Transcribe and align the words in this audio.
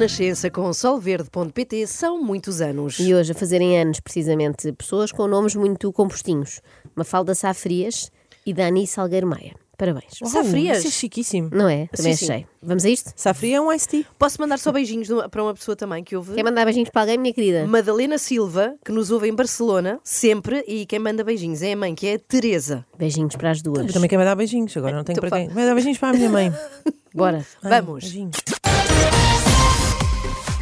Renascença 0.00 0.48
com 0.48 0.72
solverde.pt 0.72 1.86
são 1.86 2.24
muitos 2.24 2.62
anos. 2.62 2.98
E 2.98 3.14
hoje 3.14 3.32
a 3.32 3.34
fazerem 3.34 3.78
anos, 3.78 4.00
precisamente, 4.00 4.72
pessoas 4.72 5.12
com 5.12 5.28
nomes 5.28 5.54
muito 5.54 5.92
compostinhos. 5.92 6.62
Mafalda 6.94 7.34
Safrias 7.34 8.10
e 8.46 8.54
Dani 8.54 8.86
Salgueiro 8.86 9.26
Maia. 9.26 9.52
Parabéns. 9.76 10.12
Safrias? 10.24 10.78
Isso 10.78 10.88
é 10.88 10.90
chiquíssimo. 10.90 11.50
Não 11.52 11.68
é? 11.68 11.86
Também 11.88 12.16
Sim, 12.16 12.26
sim. 12.26 12.32
achei. 12.32 12.46
Vamos 12.62 12.86
a 12.86 12.88
isto? 12.88 13.12
Safria 13.14 13.58
é 13.58 13.60
um 13.60 13.70
iced 13.70 13.90
tea. 13.90 14.06
Posso 14.18 14.40
mandar 14.40 14.58
só 14.58 14.72
beijinhos 14.72 15.08
para 15.30 15.42
uma 15.42 15.52
pessoa 15.52 15.76
também 15.76 16.02
que 16.02 16.16
ouve? 16.16 16.34
Quer 16.34 16.44
mandar 16.44 16.64
beijinhos 16.64 16.88
para 16.88 17.02
alguém, 17.02 17.18
minha 17.18 17.34
querida? 17.34 17.66
Madalena 17.66 18.16
Silva, 18.16 18.76
que 18.82 18.92
nos 18.92 19.10
ouve 19.10 19.28
em 19.28 19.34
Barcelona, 19.34 20.00
sempre, 20.02 20.64
e 20.66 20.86
quem 20.86 20.98
manda 20.98 21.22
beijinhos 21.22 21.60
é 21.60 21.72
a 21.72 21.76
mãe, 21.76 21.94
que 21.94 22.06
é 22.06 22.14
a 22.14 22.18
Teresa. 22.18 22.86
Beijinhos 22.96 23.36
para 23.36 23.50
as 23.50 23.60
duas. 23.60 23.86
Eu 23.86 23.92
também 23.92 24.08
quer 24.08 24.16
me 24.16 24.24
dar 24.24 24.34
beijinhos, 24.34 24.74
agora 24.78 24.96
não 24.96 25.04
tenho 25.04 25.18
Então 25.18 25.28
para 25.28 25.38
quem. 25.40 25.48
Vai 25.50 25.66
dar 25.66 25.74
beijinhos 25.74 25.98
para 25.98 26.08
a 26.08 26.12
minha 26.14 26.30
mãe. 26.30 26.50
Bora. 27.12 27.44
Ai, 27.62 27.82
Vamos. 27.82 28.04
beijinhos. 28.04 28.36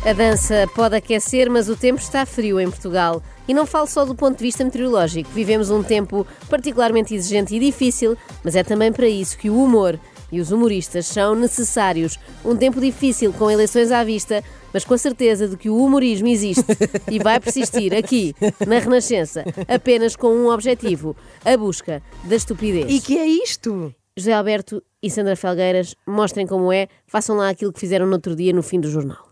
A 0.08 0.12
dança 0.14 0.66
pode 0.74 0.96
aquecer, 0.96 1.50
mas 1.50 1.68
o 1.68 1.76
tempo 1.76 2.00
está 2.00 2.24
frio 2.24 2.58
em 2.58 2.70
Portugal. 2.70 3.22
E 3.46 3.52
não 3.52 3.66
falo 3.66 3.86
só 3.86 4.06
do 4.06 4.14
ponto 4.14 4.38
de 4.38 4.42
vista 4.42 4.64
meteorológico. 4.64 5.28
Vivemos 5.34 5.68
um 5.68 5.82
tempo 5.82 6.26
particularmente 6.48 7.14
exigente 7.14 7.54
e 7.54 7.60
difícil, 7.60 8.16
mas 8.42 8.56
é 8.56 8.64
também 8.64 8.90
para 8.90 9.06
isso 9.06 9.36
que 9.36 9.50
o 9.50 9.62
humor 9.62 10.00
e 10.32 10.40
os 10.40 10.50
humoristas 10.50 11.04
são 11.04 11.34
necessários. 11.34 12.18
Um 12.42 12.56
tempo 12.56 12.80
difícil, 12.80 13.34
com 13.34 13.50
eleições 13.50 13.92
à 13.92 14.02
vista, 14.02 14.42
mas 14.72 14.82
com 14.82 14.94
a 14.94 14.98
certeza 14.98 15.46
de 15.46 15.58
que 15.58 15.68
o 15.68 15.76
humorismo 15.76 16.28
existe 16.28 16.64
e 17.12 17.18
vai 17.18 17.38
persistir 17.38 17.92
aqui, 17.92 18.34
na 18.66 18.78
Renascença, 18.78 19.44
apenas 19.68 20.16
com 20.16 20.28
um 20.28 20.48
objetivo: 20.48 21.14
a 21.44 21.54
busca 21.54 22.02
da 22.24 22.34
estupidez. 22.34 22.90
E 22.90 22.98
que 23.02 23.18
é 23.18 23.26
isto? 23.26 23.94
José 24.16 24.32
Alberto 24.32 24.82
e 25.02 25.10
Sandra 25.10 25.36
Felgueiras 25.36 25.94
mostrem 26.06 26.46
como 26.46 26.72
é, 26.72 26.88
façam 27.06 27.36
lá 27.36 27.50
aquilo 27.50 27.74
que 27.74 27.80
fizeram 27.80 28.06
no 28.06 28.14
outro 28.14 28.34
dia 28.34 28.54
no 28.54 28.62
fim 28.62 28.80
do 28.80 28.90
jornal. 28.90 29.27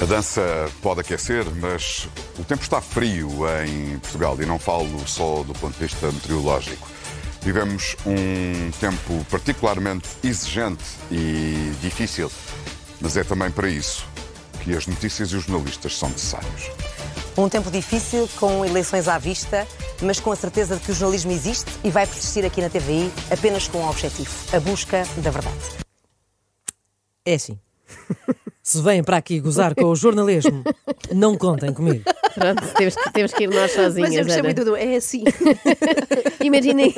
A 0.00 0.04
dança 0.04 0.70
pode 0.80 1.00
aquecer, 1.00 1.44
mas 1.56 2.08
o 2.38 2.44
tempo 2.44 2.62
está 2.62 2.80
frio 2.80 3.28
em 3.66 3.98
Portugal 3.98 4.40
e 4.40 4.46
não 4.46 4.56
falo 4.56 5.06
só 5.08 5.42
do 5.42 5.52
ponto 5.54 5.74
de 5.74 5.80
vista 5.80 6.12
meteorológico. 6.12 6.88
Vivemos 7.42 7.96
um 8.06 8.70
tempo 8.78 9.26
particularmente 9.28 10.08
exigente 10.22 10.84
e 11.10 11.72
difícil, 11.80 12.30
mas 13.00 13.16
é 13.16 13.24
também 13.24 13.50
para 13.50 13.68
isso 13.68 14.06
que 14.62 14.76
as 14.76 14.86
notícias 14.86 15.30
e 15.32 15.36
os 15.36 15.44
jornalistas 15.44 15.96
são 15.98 16.08
necessários. 16.10 16.70
Um 17.36 17.48
tempo 17.48 17.68
difícil, 17.68 18.28
com 18.38 18.64
eleições 18.64 19.08
à 19.08 19.18
vista, 19.18 19.66
mas 20.00 20.20
com 20.20 20.30
a 20.30 20.36
certeza 20.36 20.76
de 20.76 20.82
que 20.82 20.92
o 20.92 20.94
jornalismo 20.94 21.32
existe 21.32 21.72
e 21.82 21.90
vai 21.90 22.06
persistir 22.06 22.44
aqui 22.44 22.60
na 22.60 22.70
TVI 22.70 23.10
apenas 23.32 23.66
com 23.66 23.78
um 23.78 23.88
objetivo: 23.88 24.30
a 24.52 24.60
busca 24.60 25.04
da 25.16 25.30
verdade. 25.30 25.58
É 27.24 27.34
assim. 27.34 27.58
Se 28.68 28.82
vêm 28.82 29.02
para 29.02 29.16
aqui 29.16 29.40
gozar 29.40 29.74
com 29.74 29.86
o 29.86 29.96
jornalismo, 29.96 30.62
não 31.14 31.38
contem 31.38 31.72
comigo. 31.72 32.04
Pronto, 32.34 32.62
temos 32.74 32.94
que, 32.94 33.12
temos 33.12 33.32
que 33.32 33.44
ir 33.44 33.48
nós 33.48 33.72
sozinhas. 33.72 34.10
Mas 34.10 34.14
eu 34.14 34.24
gostei 34.24 34.40
Ana. 34.40 34.48
muito 34.48 34.64
do. 34.64 34.76
É 34.76 34.96
assim. 34.96 35.24
Imaginem, 36.44 36.94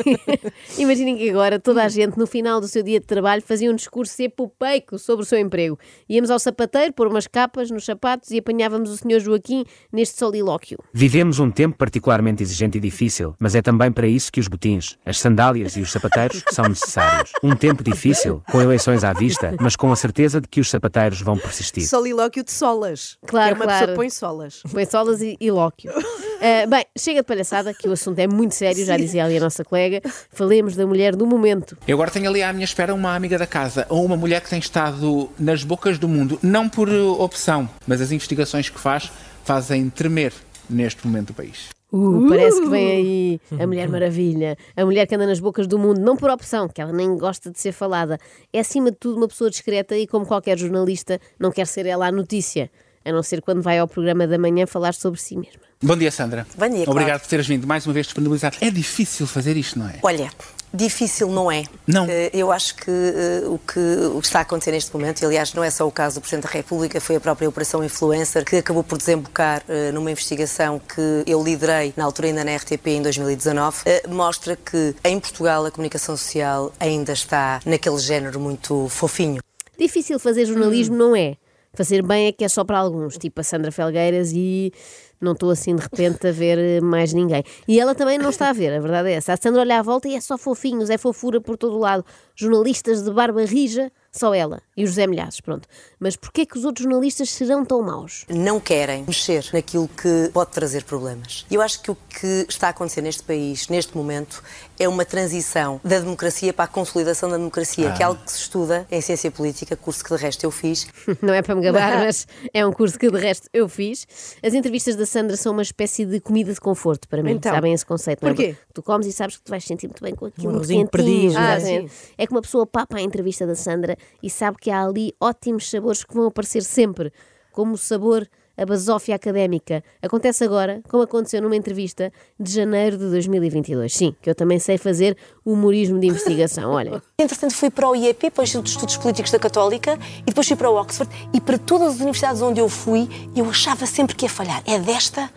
imaginem 0.79 1.17
que 1.17 1.31
agora 1.31 1.59
toda 1.59 1.83
a 1.83 1.89
gente, 1.89 2.19
no 2.19 2.27
final 2.27 2.61
do 2.61 2.69
seu 2.69 2.83
dia 2.83 3.01
de 3.01 3.07
trabalho, 3.07 3.43
fazia 3.43 3.71
um 3.71 3.75
discurso 3.75 4.21
epopeico 4.23 4.99
sobre 4.99 5.23
o 5.25 5.27
seu 5.27 5.39
emprego. 5.39 5.79
Íamos 6.09 6.31
ao 6.31 6.39
sapateiro, 6.39 6.93
pôr 6.93 7.07
umas 7.07 7.27
capas 7.27 7.71
nos 7.71 7.85
sapatos 7.85 8.31
e 8.31 8.39
apanhávamos 8.39 8.91
o 8.91 8.97
Sr. 8.97 9.21
Joaquim 9.21 9.65
neste 9.93 10.19
solilóquio. 10.19 10.79
Vivemos 10.93 11.39
um 11.39 11.51
tempo 11.51 11.77
particularmente 11.77 12.43
exigente 12.43 12.79
e 12.79 12.81
difícil, 12.81 13.35
mas 13.39 13.55
é 13.55 13.63
também 13.63 13.91
para 13.91 14.07
isso 14.07 14.31
que 14.31 14.41
os 14.41 14.47
botins, 14.47 14.97
as 15.07 15.19
sandálias 15.19 15.77
e 15.77 15.81
os 15.81 15.91
sapateiros 15.91 16.45
são 16.51 16.67
necessários. 16.67 17.33
Um 17.43 17.57
tempo 17.57 17.83
difícil, 17.83 18.43
com 18.51 18.61
eleições 18.61 19.05
à 19.05 19.13
vista, 19.13 19.55
mas 19.61 19.75
com 19.75 19.91
a 19.91 19.97
certeza 19.97 20.41
de 20.41 20.49
que 20.49 20.61
os 20.61 20.69
sapateiros 20.81 21.21
vão 21.21 21.37
persistir. 21.37 21.87
Solilóquio 21.87 22.43
de 22.43 22.51
solas. 22.51 23.19
Claro, 23.27 23.49
que 23.49 23.53
é 23.53 23.57
uma 23.57 23.65
claro. 23.65 23.79
pessoa 23.81 23.89
que 23.89 23.97
põe 23.97 24.11
solas. 24.11 24.63
Põe 24.73 24.87
solas 24.87 25.21
e, 25.21 25.37
e 25.39 25.51
lóquio. 25.51 25.93
Ah, 26.43 26.67
bem, 26.67 26.87
chega 26.97 27.21
de 27.21 27.27
palhaçada, 27.27 27.75
que 27.75 27.87
o 27.87 27.93
assunto 27.93 28.19
é 28.19 28.27
muito 28.27 28.55
sério, 28.55 28.83
já 28.83 28.97
dizia 28.97 29.27
ali 29.27 29.37
a 29.37 29.41
nossa 29.41 29.63
colega. 29.63 30.01
Falemos 30.31 30.75
da 30.75 30.87
mulher 30.87 31.15
do 31.15 31.27
momento. 31.27 31.77
Eu 31.87 31.97
agora 31.97 32.11
tenho 32.11 32.31
ali 32.31 32.43
à 32.43 32.51
minha 32.51 32.65
espera 32.65 32.95
uma 32.95 33.15
amiga 33.15 33.37
da 33.37 33.47
casa, 33.47 33.85
ou 33.91 34.03
uma 34.03 34.17
mulher 34.17 34.41
que 34.41 34.49
tem 34.49 34.59
estado 34.59 35.31
nas 35.39 35.63
bocas 35.65 35.99
do 35.99 36.09
mundo, 36.09 36.39
não 36.43 36.67
por 36.67 36.89
uh, 36.89 37.21
opção, 37.21 37.69
mas 37.87 38.01
as 38.01 38.11
investigações 38.11 38.71
que 38.71 38.81
faz 38.81 39.13
fazem 39.45 39.91
tremer 39.91 40.33
neste 40.67 41.07
momento 41.07 41.29
o 41.29 41.35
país. 41.35 41.69
Uh, 41.93 42.29
parece 42.29 42.61
que 42.61 42.69
vem 42.69 42.91
aí 42.91 43.41
a 43.61 43.67
Mulher 43.67 43.89
Maravilha, 43.89 44.57
a 44.77 44.85
mulher 44.85 45.07
que 45.07 45.15
anda 45.15 45.27
nas 45.27 45.41
bocas 45.41 45.67
do 45.67 45.79
mundo, 45.79 46.01
não 46.01 46.17
por 46.17 46.31
opção, 46.31 46.69
que 46.69 46.81
ela 46.81 46.93
nem 46.93 47.17
gosta 47.17 47.51
de 47.51 47.59
ser 47.59 47.73
falada. 47.73 48.19
É 48.53 48.61
acima 48.61 48.91
de 48.91 48.97
tudo 48.97 49.17
uma 49.17 49.27
pessoa 49.29 49.51
discreta 49.51 49.97
e, 49.97 50.07
como 50.07 50.25
qualquer 50.25 50.57
jornalista, 50.59 51.21
não 51.39 51.51
quer 51.51 51.67
ser 51.67 51.87
ela 51.87 52.07
a 52.07 52.13
notícia, 52.13 52.71
a 53.05 53.11
não 53.11 53.23
ser 53.23 53.43
quando 53.43 53.61
vai 53.61 53.79
ao 53.79 53.89
programa 53.89 54.27
da 54.27 54.39
manhã 54.39 54.67
falar 54.67 54.95
sobre 54.95 55.21
si 55.21 55.37
mesma. 55.37 55.63
Bom 55.83 55.97
dia, 55.97 56.11
Sandra. 56.11 56.47
Bom 56.57 56.69
dia, 56.69 56.83
Obrigado 56.83 56.95
Cláudio. 57.07 57.21
por 57.21 57.29
teres 57.29 57.47
vindo 57.47 57.67
mais 57.67 57.87
uma 57.87 57.95
vez 57.95 58.07
disponibilizado. 58.07 58.57
É 58.61 58.71
difícil 58.71 59.27
fazer 59.27 59.57
isto, 59.57 59.79
não 59.79 59.89
é? 59.89 59.99
Olha, 60.03 60.31
difícil 60.73 61.29
não 61.29 61.51
é. 61.51 61.65
Não. 61.87 62.07
Eh, 62.09 62.31
Eu 62.33 62.51
acho 62.53 62.75
que, 62.77 62.91
eh, 62.91 63.43
o 63.47 63.59
que 63.59 63.79
o 64.15 64.21
que 64.21 64.27
está 64.27 64.39
a 64.41 64.43
acontecer 64.43 64.73
neste 64.73 64.93
momento, 64.95 65.23
e 65.23 65.27
aliás 65.27 65.53
não 65.55 65.63
é 65.65 65.71
só 65.71 65.87
o 65.87 65.91
caso 65.91 66.17
do 66.17 66.21
Presidente 66.21 66.45
da 66.45 66.51
República, 66.51 67.01
foi 67.01 67.17
a 67.17 67.21
própria 67.21 67.49
Operação 67.49 67.83
Influencer, 67.85 68.45
que 68.45 68.57
acabou 68.57 68.83
por 68.85 68.99
desembocar 68.99 69.63
eh, 69.69 69.91
numa 69.93 70.11
investigação 70.11 70.79
que 70.79 71.23
eu 71.27 71.43
liderei, 71.43 71.93
na 71.97 72.05
altura 72.05 72.29
ainda 72.29 72.45
na 72.45 72.57
RTP, 72.57 72.87
em 72.89 73.03
2019, 73.03 73.79
eh, 73.87 74.03
mostra 74.09 74.57
que 74.57 74.95
em 75.05 75.19
Portugal 75.19 75.65
a 75.67 75.71
comunicação 75.71 76.17
social 76.17 76.73
ainda 76.79 77.13
está 77.13 77.61
naquele 77.67 77.99
género 77.99 78.39
muito 78.41 78.89
fofinho. 78.89 79.41
Difícil 79.79 80.19
fazer 80.19 80.45
jornalismo 80.47 80.97
não 80.97 81.17
é. 81.17 81.37
Fazer 81.73 82.03
bem 82.03 82.27
é 82.27 82.33
que 82.33 82.45
é 82.45 82.49
só 82.49 82.65
para 82.65 82.79
alguns, 82.79 83.17
tipo 83.17 83.41
a 83.41 83.45
Sandra 83.45 83.71
Felgueiras, 83.71 84.33
e 84.35 84.73
não 85.21 85.33
estou 85.33 85.51
assim 85.51 85.75
de 85.75 85.83
repente 85.83 86.27
a 86.27 86.33
ver 86.33 86.59
eh, 86.59 86.81
mais 86.81 87.13
ninguém. 87.13 87.45
E 87.69 87.79
ela 87.79 87.95
também 87.95 88.19
não 88.19 88.31
está 88.31 88.49
a 88.49 88.53
ver, 88.53 88.73
a 88.73 88.81
verdade 88.81 89.11
é 89.11 89.13
essa. 89.13 89.33
A 89.33 89.37
Sandra 89.37 89.61
olha 89.61 89.79
à 89.79 89.83
volta 89.83 90.09
e 90.09 90.15
é 90.15 90.21
só 90.21 90.39
fofinhos, 90.39 90.89
é 90.91 90.97
fofura 90.97 91.41
por 91.41 91.57
todo 91.57 91.77
o 91.77 91.79
lado. 91.79 92.05
Jornalistas 92.35 93.03
de 93.03 93.13
barba 93.13 93.45
rija, 93.45 93.93
só 94.13 94.35
ela. 94.35 94.61
E 94.77 94.85
o 94.85 94.87
José 94.87 95.07
Milhazes, 95.07 95.41
pronto. 95.41 95.69
Mas 95.99 96.17
porquê 96.17 96.45
que 96.47 96.59
os 96.59 96.65
outros 96.65 96.85
jornalistas 96.85 97.31
serão 97.31 97.65
tão 97.65 97.83
maus? 97.83 98.25
não 98.29 98.59
querem 98.59 99.05
mexer 99.07 99.47
naquilo 99.53 99.89
que 99.89 100.31
pode 100.33 100.51
trazer 100.51 100.85
problemas. 100.85 101.45
E 101.51 101.55
eu 101.55 101.63
acho 101.63 101.81
que 101.83 101.91
o 101.91 101.95
que 101.97 102.47
está 102.49 102.69
a 102.69 102.71
acontecer 102.71 103.03
neste 103.03 103.23
país, 103.23 103.69
neste 103.69 103.97
momento, 103.97 104.43
é 104.79 104.89
uma 104.89 105.05
transição 105.05 105.81
da 105.85 105.99
democracia 105.99 106.53
para 106.53 106.65
a 106.65 106.69
consolidação 106.69 107.29
da 107.29 107.37
democracia, 107.37 107.93
que 107.93 108.03
é 108.03 108.07
algo 108.07 108.21
que 108.25 108.33
se 108.33 108.39
estuda 108.39 108.87
em 108.91 109.01
ciência 109.01 109.31
política, 109.31 109.77
curso 109.77 110.03
que 110.03 110.15
de 110.15 110.21
resto 110.21 110.45
eu 110.45 110.51
fiz. 110.51 110.87
Não 111.23 111.35
é 111.35 111.43
para 111.43 111.55
me 111.55 111.63
gabar, 111.63 111.99
mas 112.05 112.27
é 112.53 112.67
um 112.67 112.73
curso 112.73 112.99
que 112.99 113.11
de 113.11 113.19
resto 113.19 113.49
eu 113.53 113.69
fiz. 113.69 114.07
As 114.43 114.55
entrevistas 114.55 114.97
da 114.97 115.05
Sandra 115.07 115.37
são 115.37 115.53
uma 115.53 115.63
espécie 115.63 116.05
de 116.07 116.19
comida 116.21 116.53
de 116.53 116.61
conforto 116.61 117.07
para 117.09 117.23
mim. 117.23 117.33
Então, 117.33 117.55
Sabem 117.55 117.73
esse 117.75 117.85
conceito, 117.87 118.25
não 118.25 118.33
é? 118.33 118.57
Tu 118.73 118.83
comes 118.83 119.07
e 119.07 119.13
sabes 119.13 119.37
que 119.37 119.45
te 119.45 119.51
vais 119.51 119.65
sentir 119.65 119.87
muito 119.87 120.03
bem 120.03 120.15
com 120.15 120.27
aquilo, 120.27 120.49
Um 120.49 120.51
muito 120.53 120.57
arrozinho 120.63 120.89
quentinho. 120.89 121.33
perdiz, 121.33 121.37
Ah, 121.37 121.61
sim. 121.61 121.91
É 122.17 122.27
que 122.27 122.33
uma 122.33 122.41
pessoa 122.43 122.67
papa 122.67 122.97
a 122.97 123.03
entrevista 123.03 123.47
da 123.47 123.55
Sandra 123.55 123.97
e 124.23 124.31
sabe 124.31 124.57
que 124.61 124.71
há 124.71 124.85
ali 124.85 125.15
ótimos 125.21 125.69
sabores 125.69 126.05
que 126.05 126.15
vão 126.15 126.27
aparecer 126.27 126.63
sempre, 126.63 127.13
como 127.53 127.75
o 127.75 127.79
sabor 127.79 128.29
a 128.61 128.67
basófia 128.67 129.15
académica. 129.15 129.83
Acontece 130.03 130.45
agora, 130.45 130.83
como 130.87 131.03
aconteceu 131.03 131.41
numa 131.41 131.57
entrevista 131.57 132.13
de 132.39 132.53
janeiro 132.53 132.99
de 132.99 133.09
2022. 133.09 133.93
Sim, 133.93 134.15
que 134.21 134.29
eu 134.29 134.35
também 134.35 134.59
sei 134.59 134.77
fazer 134.77 135.17
humorismo 135.45 135.99
de 135.99 136.09
investigação, 136.09 136.71
olha. 136.73 137.03
Entretanto, 137.19 137.55
fui 137.55 137.71
para 137.71 137.89
o 137.89 137.97
IEP, 137.97 138.31
para 138.31 138.43
o 138.43 138.45
Instituto 138.45 138.67
de 138.67 138.71
Estudos 138.73 138.97
Políticos 138.99 139.31
da 139.31 139.39
Católica, 139.39 139.99
e 140.21 140.25
depois 140.27 140.47
fui 140.47 140.57
para 140.57 140.69
o 140.69 140.79
Oxford, 140.79 141.11
e 141.33 141.41
para 141.41 141.57
todas 141.57 141.95
as 141.95 142.01
universidades 142.01 142.43
onde 142.43 142.61
eu 142.61 142.69
fui, 142.69 143.09
eu 143.35 143.49
achava 143.49 143.87
sempre 143.87 144.15
que 144.15 144.27
ia 144.27 144.31
falhar. 144.31 144.63
É 144.67 144.79
desta 144.79 145.31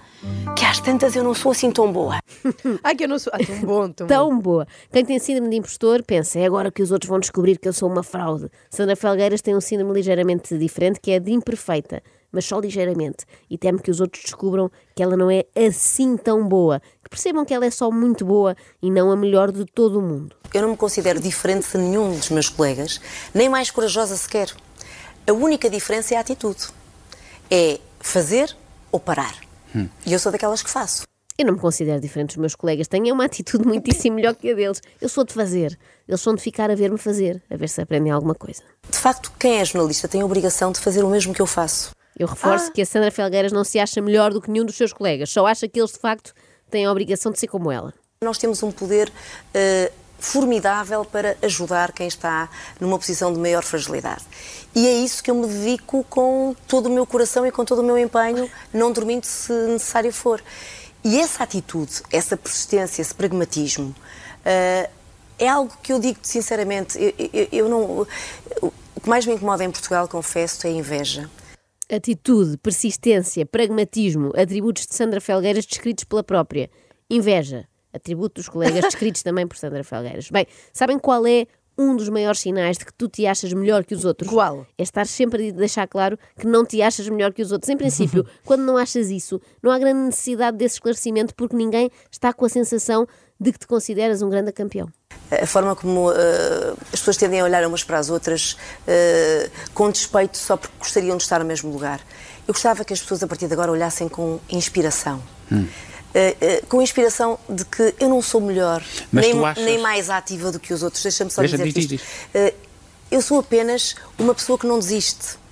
que 0.55 0.65
às 0.65 0.79
tantas 0.79 1.15
eu 1.15 1.23
não 1.23 1.33
sou 1.33 1.51
assim 1.51 1.71
tão 1.71 1.91
boa. 1.91 2.19
Ai, 2.83 2.95
que 2.95 3.03
eu 3.03 3.07
não 3.07 3.19
sou. 3.19 3.31
Ah, 3.33 3.39
tão 3.39 3.59
bom, 3.61 3.89
tão, 3.89 4.07
bom. 4.07 4.13
tão 4.13 4.39
boa. 4.39 4.67
Quem 4.91 5.03
tem 5.03 5.19
síndrome 5.19 5.49
de 5.49 5.57
impostor 5.57 6.03
pensa, 6.03 6.39
é 6.39 6.45
agora 6.45 6.71
que 6.71 6.81
os 6.81 6.91
outros 6.91 7.09
vão 7.09 7.19
descobrir 7.19 7.57
que 7.57 7.67
eu 7.67 7.73
sou 7.73 7.89
uma 7.89 8.03
fraude. 8.03 8.49
Sandra 8.69 8.95
Felgueiras 8.95 9.41
tem 9.41 9.55
um 9.55 9.61
síndrome 9.61 9.93
ligeiramente 9.93 10.57
diferente, 10.57 10.99
que 10.99 11.11
é 11.11 11.19
de 11.19 11.31
imperfeita, 11.31 12.01
mas 12.31 12.45
só 12.45 12.59
ligeiramente. 12.59 13.25
E 13.49 13.57
teme 13.57 13.79
que 13.79 13.91
os 13.91 13.99
outros 13.99 14.23
descubram 14.23 14.71
que 14.95 15.03
ela 15.03 15.17
não 15.17 15.29
é 15.29 15.45
assim 15.55 16.15
tão 16.17 16.47
boa. 16.47 16.81
Que 17.03 17.09
percebam 17.09 17.43
que 17.45 17.53
ela 17.53 17.65
é 17.65 17.71
só 17.71 17.91
muito 17.91 18.25
boa 18.25 18.55
e 18.81 18.89
não 18.89 19.11
a 19.11 19.15
melhor 19.15 19.51
de 19.51 19.65
todo 19.65 19.99
o 19.99 20.01
mundo. 20.01 20.35
Eu 20.53 20.61
não 20.61 20.69
me 20.69 20.77
considero 20.77 21.19
diferente 21.19 21.69
de 21.71 21.77
nenhum 21.77 22.15
dos 22.15 22.29
meus 22.29 22.49
colegas, 22.49 23.01
nem 23.33 23.49
mais 23.49 23.71
corajosa 23.71 24.15
sequer. 24.15 24.53
A 25.27 25.33
única 25.33 25.69
diferença 25.69 26.13
é 26.13 26.17
a 26.17 26.21
atitude. 26.21 26.67
É 27.49 27.79
fazer 27.99 28.55
ou 28.91 28.99
parar. 28.99 29.52
E 30.05 30.13
eu 30.13 30.19
sou 30.19 30.31
daquelas 30.31 30.61
que 30.61 30.69
faço. 30.69 31.03
Eu 31.37 31.47
não 31.47 31.53
me 31.53 31.59
considero 31.59 31.99
diferente 31.99 32.29
dos 32.29 32.37
meus 32.37 32.55
colegas, 32.55 32.87
tenho 32.87 33.13
uma 33.13 33.25
atitude 33.25 33.65
muitíssimo 33.67 34.15
melhor 34.15 34.35
que 34.35 34.51
a 34.51 34.55
deles. 34.55 34.81
Eu 35.01 35.09
sou 35.09 35.23
de 35.23 35.33
fazer, 35.33 35.77
eles 36.07 36.21
são 36.21 36.35
de 36.35 36.41
ficar 36.41 36.69
a 36.69 36.75
ver-me 36.75 36.97
fazer, 36.97 37.41
a 37.49 37.57
ver 37.57 37.69
se 37.69 37.81
aprendem 37.81 38.11
alguma 38.11 38.35
coisa. 38.35 38.61
De 38.89 38.97
facto, 38.97 39.31
quem 39.39 39.59
é 39.59 39.65
jornalista 39.65 40.07
tem 40.07 40.21
a 40.21 40.25
obrigação 40.25 40.71
de 40.71 40.79
fazer 40.79 41.03
o 41.03 41.09
mesmo 41.09 41.33
que 41.33 41.41
eu 41.41 41.47
faço. 41.47 41.91
Eu 42.17 42.27
reforço 42.27 42.71
que 42.71 42.81
a 42.81 42.85
Sandra 42.85 43.09
Felgueiras 43.09 43.51
não 43.51 43.63
se 43.63 43.79
acha 43.79 43.99
melhor 43.99 44.31
do 44.31 44.39
que 44.39 44.51
nenhum 44.51 44.65
dos 44.65 44.75
seus 44.75 44.93
colegas, 44.93 45.31
só 45.31 45.47
acha 45.47 45.67
que 45.67 45.79
eles 45.79 45.91
de 45.91 45.99
facto 45.99 46.33
têm 46.69 46.85
a 46.85 46.91
obrigação 46.91 47.31
de 47.31 47.39
ser 47.39 47.47
como 47.47 47.71
ela. 47.71 47.91
Nós 48.23 48.37
temos 48.37 48.61
um 48.61 48.71
poder 48.71 49.11
eh, 49.53 49.91
formidável 50.25 51.03
para 51.03 51.37
ajudar 51.41 51.91
quem 51.91 52.07
está 52.07 52.49
numa 52.79 52.97
posição 52.97 53.33
de 53.33 53.39
maior 53.39 53.63
fragilidade. 53.63 54.23
E 54.73 54.87
é 54.87 54.93
isso 54.93 55.23
que 55.23 55.29
eu 55.29 55.35
me 55.35 55.45
dedico 55.45 56.03
com 56.09 56.55
todo 56.67 56.87
o 56.87 56.89
meu 56.89 57.05
coração 57.05 57.45
e 57.45 57.51
com 57.51 57.65
todo 57.65 57.79
o 57.79 57.83
meu 57.83 57.97
empenho, 57.97 58.49
não 58.73 58.91
dormindo 58.91 59.25
se 59.25 59.51
necessário 59.67 60.11
for. 60.11 60.41
E 61.03 61.19
essa 61.19 61.43
atitude, 61.43 62.01
essa 62.11 62.37
persistência, 62.37 63.01
esse 63.01 63.13
pragmatismo, 63.13 63.89
uh, 63.89 64.89
é 65.37 65.47
algo 65.49 65.73
que 65.83 65.91
eu 65.91 65.99
digo 65.99 66.19
sinceramente, 66.23 66.97
eu, 66.97 67.13
eu, 67.33 67.47
eu 67.51 67.69
não. 67.69 68.07
O 68.61 69.01
que 69.01 69.09
mais 69.09 69.25
me 69.25 69.33
incomoda 69.33 69.63
em 69.63 69.71
Portugal, 69.71 70.07
confesso, 70.07 70.65
é 70.65 70.69
a 70.69 70.73
inveja. 70.73 71.29
Atitude, 71.91 72.57
persistência, 72.57 73.45
pragmatismo, 73.45 74.31
atributos 74.35 74.87
de 74.87 74.95
Sandra 74.95 75.19
Felgueiras 75.19 75.65
descritos 75.65 76.05
pela 76.05 76.23
própria. 76.23 76.69
Inveja, 77.09 77.67
atributo 77.93 78.41
dos 78.41 78.49
colegas 78.49 78.81
descritos 78.83 79.23
também 79.23 79.47
por 79.47 79.57
Sandra 79.57 79.83
Felgueiras. 79.83 80.29
Bem, 80.29 80.47
sabem 80.73 80.97
qual 80.97 81.25
é 81.27 81.47
um 81.77 81.95
dos 81.95 82.09
maiores 82.09 82.39
sinais 82.39 82.77
de 82.77 82.85
que 82.85 82.93
tu 82.93 83.07
te 83.07 83.25
achas 83.25 83.51
melhor 83.53 83.83
que 83.83 83.95
os 83.95 84.05
outros. 84.05 84.29
Qual? 84.29 84.65
É 84.77 84.83
estar 84.83 85.07
sempre 85.07 85.49
a 85.49 85.51
deixar 85.51 85.87
claro 85.87 86.17
que 86.37 86.45
não 86.45 86.65
te 86.65 86.81
achas 86.81 87.07
melhor 87.09 87.33
que 87.33 87.41
os 87.41 87.51
outros. 87.51 87.69
Em 87.69 87.77
princípio, 87.77 88.25
quando 88.45 88.61
não 88.61 88.77
achas 88.77 89.09
isso, 89.09 89.41
não 89.61 89.71
há 89.71 89.79
grande 89.79 89.99
necessidade 90.01 90.57
desse 90.57 90.75
esclarecimento 90.75 91.33
porque 91.35 91.55
ninguém 91.55 91.89
está 92.11 92.31
com 92.31 92.45
a 92.45 92.49
sensação 92.49 93.07
de 93.39 93.51
que 93.51 93.59
te 93.59 93.67
consideras 93.67 94.21
um 94.21 94.29
grande 94.29 94.51
campeão. 94.51 94.87
A 95.31 95.45
forma 95.47 95.75
como 95.75 96.11
uh, 96.11 96.13
as 96.93 96.99
pessoas 96.99 97.17
tendem 97.17 97.39
a 97.39 97.43
olhar 97.43 97.65
umas 97.65 97.83
para 97.83 97.97
as 97.97 98.09
outras 98.09 98.53
uh, 98.53 99.51
com 99.73 99.89
despeito 99.89 100.37
só 100.37 100.55
porque 100.55 100.75
gostariam 100.77 101.17
de 101.17 101.23
estar 101.23 101.39
no 101.39 101.45
mesmo 101.45 101.71
lugar. 101.71 101.99
Eu 102.47 102.53
gostava 102.53 102.85
que 102.85 102.93
as 102.93 103.01
pessoas 103.01 103.23
a 103.23 103.27
partir 103.27 103.47
de 103.47 103.53
agora 103.53 103.71
olhassem 103.71 104.07
com 104.07 104.39
inspiração. 104.49 105.21
Hum. 105.51 105.65
Uh, 106.13 106.67
com 106.67 106.81
inspiração 106.81 107.39
de 107.49 107.65
que 107.65 107.95
eu 107.99 108.07
não 108.07 108.21
sou 108.21 108.39
melhor, 108.39 108.83
nem, 109.11 109.43
achas... 109.43 109.63
nem, 109.63 109.79
mais 109.79 110.09
ativa 110.09 110.51
do 110.51 110.59
que 110.59 110.73
os 110.73 110.83
outros. 110.83 111.01
Deixa-me 111.01 111.31
só 111.31 111.41
Deixa 111.41 111.57
dizer 111.57 111.71
diz, 111.71 111.91
isto. 111.91 112.05
Diz. 112.33 112.53
eu 113.09 113.21
sou 113.21 113.39
apenas 113.39 113.95
uma 114.19 114.35
pessoa 114.35 114.57
que 114.59 114.67
não 114.67 114.77
desiste. 114.77 115.43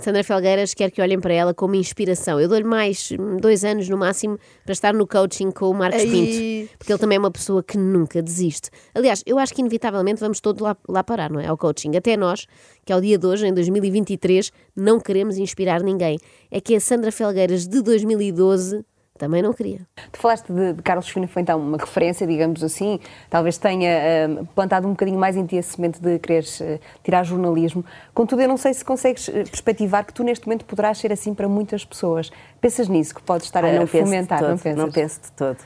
Sandra 0.00 0.22
Felgueiras 0.22 0.74
quer 0.74 0.92
que 0.92 1.02
olhem 1.02 1.18
para 1.18 1.34
ela 1.34 1.52
como 1.52 1.74
inspiração. 1.74 2.40
Eu 2.40 2.48
dou-lhe 2.48 2.64
mais 2.64 3.10
dois 3.40 3.64
anos 3.64 3.88
no 3.88 3.98
máximo 3.98 4.38
para 4.64 4.72
estar 4.72 4.94
no 4.94 5.06
coaching 5.08 5.50
com 5.50 5.70
o 5.70 5.74
Marcos 5.74 6.02
Ai. 6.02 6.06
Pinto, 6.06 6.70
porque 6.78 6.92
ele 6.92 6.98
também 7.00 7.16
é 7.16 7.18
uma 7.18 7.32
pessoa 7.32 7.64
que 7.64 7.76
nunca 7.76 8.22
desiste. 8.22 8.70
Aliás, 8.94 9.24
eu 9.26 9.38
acho 9.40 9.52
que 9.52 9.60
inevitavelmente 9.60 10.20
vamos 10.20 10.38
todos 10.40 10.62
lá, 10.62 10.76
lá 10.88 11.02
parar, 11.02 11.30
não 11.30 11.40
é? 11.40 11.48
Ao 11.48 11.58
coaching. 11.58 11.96
Até 11.96 12.16
nós, 12.16 12.46
que 12.84 12.92
ao 12.92 13.00
dia 13.00 13.18
de 13.18 13.26
hoje, 13.26 13.48
em 13.48 13.52
2023, 13.52 14.52
não 14.76 15.00
queremos 15.00 15.36
inspirar 15.36 15.82
ninguém. 15.82 16.16
É 16.48 16.60
que 16.60 16.76
a 16.76 16.80
Sandra 16.80 17.10
Felgueiras 17.10 17.66
de 17.66 17.82
2012 17.82 18.84
também 19.18 19.42
não 19.42 19.52
queria. 19.52 19.80
Tu 20.10 20.18
falaste 20.18 20.52
de, 20.52 20.72
de 20.74 20.82
Carlos 20.82 21.08
Filho, 21.08 21.28
foi 21.28 21.42
então 21.42 21.58
uma 21.58 21.76
referência, 21.76 22.26
digamos 22.26 22.62
assim, 22.62 23.00
talvez 23.28 23.58
tenha 23.58 24.30
uh, 24.30 24.46
plantado 24.54 24.86
um 24.86 24.90
bocadinho 24.90 25.18
mais 25.18 25.36
em 25.36 25.44
ti 25.44 25.58
a 25.58 25.62
semente 25.62 26.00
de 26.00 26.18
quereres 26.18 26.60
uh, 26.60 26.80
tirar 27.02 27.24
jornalismo. 27.24 27.84
Contudo, 28.14 28.42
eu 28.42 28.48
não 28.48 28.56
sei 28.56 28.72
se 28.72 28.84
consegues 28.84 29.28
uh, 29.28 29.32
perspectivar 29.32 30.04
que 30.04 30.14
tu 30.14 30.22
neste 30.22 30.46
momento 30.46 30.64
poderás 30.64 30.98
ser 30.98 31.12
assim 31.12 31.34
para 31.34 31.48
muitas 31.48 31.84
pessoas. 31.84 32.30
Pensas 32.60 32.88
nisso, 32.88 33.14
que 33.14 33.22
podes 33.22 33.46
estar 33.46 33.64
ah, 33.64 33.82
a 33.82 33.86
fomentar? 33.86 34.40
Não, 34.40 34.56
pensas? 34.56 34.76
não 34.76 34.90
penso 34.90 35.20
de 35.20 35.32
todo. 35.32 35.58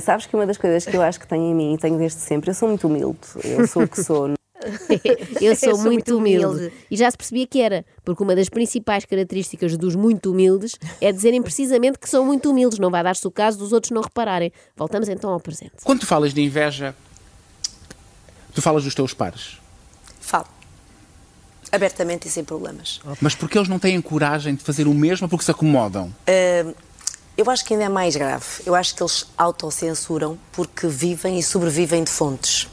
Sabes 0.00 0.26
que 0.26 0.36
uma 0.36 0.46
das 0.46 0.58
coisas 0.58 0.84
que 0.84 0.94
eu 0.94 1.00
acho 1.00 1.18
que 1.18 1.26
tenho 1.26 1.44
em 1.44 1.54
mim 1.54 1.74
e 1.74 1.78
tenho 1.78 1.96
desde 1.96 2.20
sempre, 2.20 2.50
eu 2.50 2.54
sou 2.54 2.68
muito 2.68 2.86
humilde, 2.86 3.18
eu 3.42 3.66
sou 3.66 3.84
o 3.84 3.88
que 3.88 4.02
sou. 4.02 4.30
eu 5.40 5.56
sou, 5.56 5.70
eu 5.70 5.76
sou 5.76 5.78
muito, 5.78 5.84
muito 5.84 6.16
humilde. 6.16 6.46
humilde. 6.46 6.72
E 6.90 6.96
já 6.96 7.10
se 7.10 7.16
percebia 7.16 7.46
que 7.46 7.60
era, 7.60 7.84
porque 8.04 8.22
uma 8.22 8.34
das 8.34 8.48
principais 8.48 9.04
características 9.04 9.76
dos 9.76 9.94
muito 9.94 10.30
humildes 10.30 10.76
é 11.00 11.10
dizerem 11.12 11.42
precisamente 11.42 11.98
que 11.98 12.08
são 12.08 12.24
muito 12.24 12.50
humildes. 12.50 12.78
Não 12.78 12.90
vai 12.90 13.02
dar-se 13.02 13.26
o 13.26 13.30
caso 13.30 13.58
dos 13.58 13.72
outros 13.72 13.90
não 13.90 14.02
repararem. 14.02 14.52
Voltamos 14.76 15.08
então 15.08 15.30
ao 15.30 15.40
presente. 15.40 15.72
Quando 15.84 16.00
tu 16.00 16.06
falas 16.06 16.32
de 16.32 16.42
inveja, 16.42 16.94
tu 18.54 18.62
falas 18.62 18.84
dos 18.84 18.94
teus 18.94 19.14
pares? 19.14 19.58
Falo. 20.20 20.46
Abertamente 21.70 22.28
e 22.28 22.30
sem 22.30 22.44
problemas. 22.44 23.00
Mas 23.20 23.34
porque 23.34 23.58
eles 23.58 23.68
não 23.68 23.78
têm 23.78 24.00
coragem 24.00 24.54
de 24.54 24.62
fazer 24.62 24.86
o 24.86 24.94
mesmo 24.94 25.28
porque 25.28 25.44
se 25.44 25.50
acomodam? 25.50 26.06
Uh, 26.26 26.74
eu 27.36 27.48
acho 27.50 27.64
que 27.64 27.74
ainda 27.74 27.84
é 27.84 27.88
mais 27.88 28.16
grave. 28.16 28.44
Eu 28.66 28.74
acho 28.74 28.94
que 28.96 29.02
eles 29.02 29.26
autocensuram 29.38 30.38
porque 30.50 30.88
vivem 30.88 31.38
e 31.38 31.42
sobrevivem 31.42 32.02
de 32.02 32.10
fontes. 32.10 32.68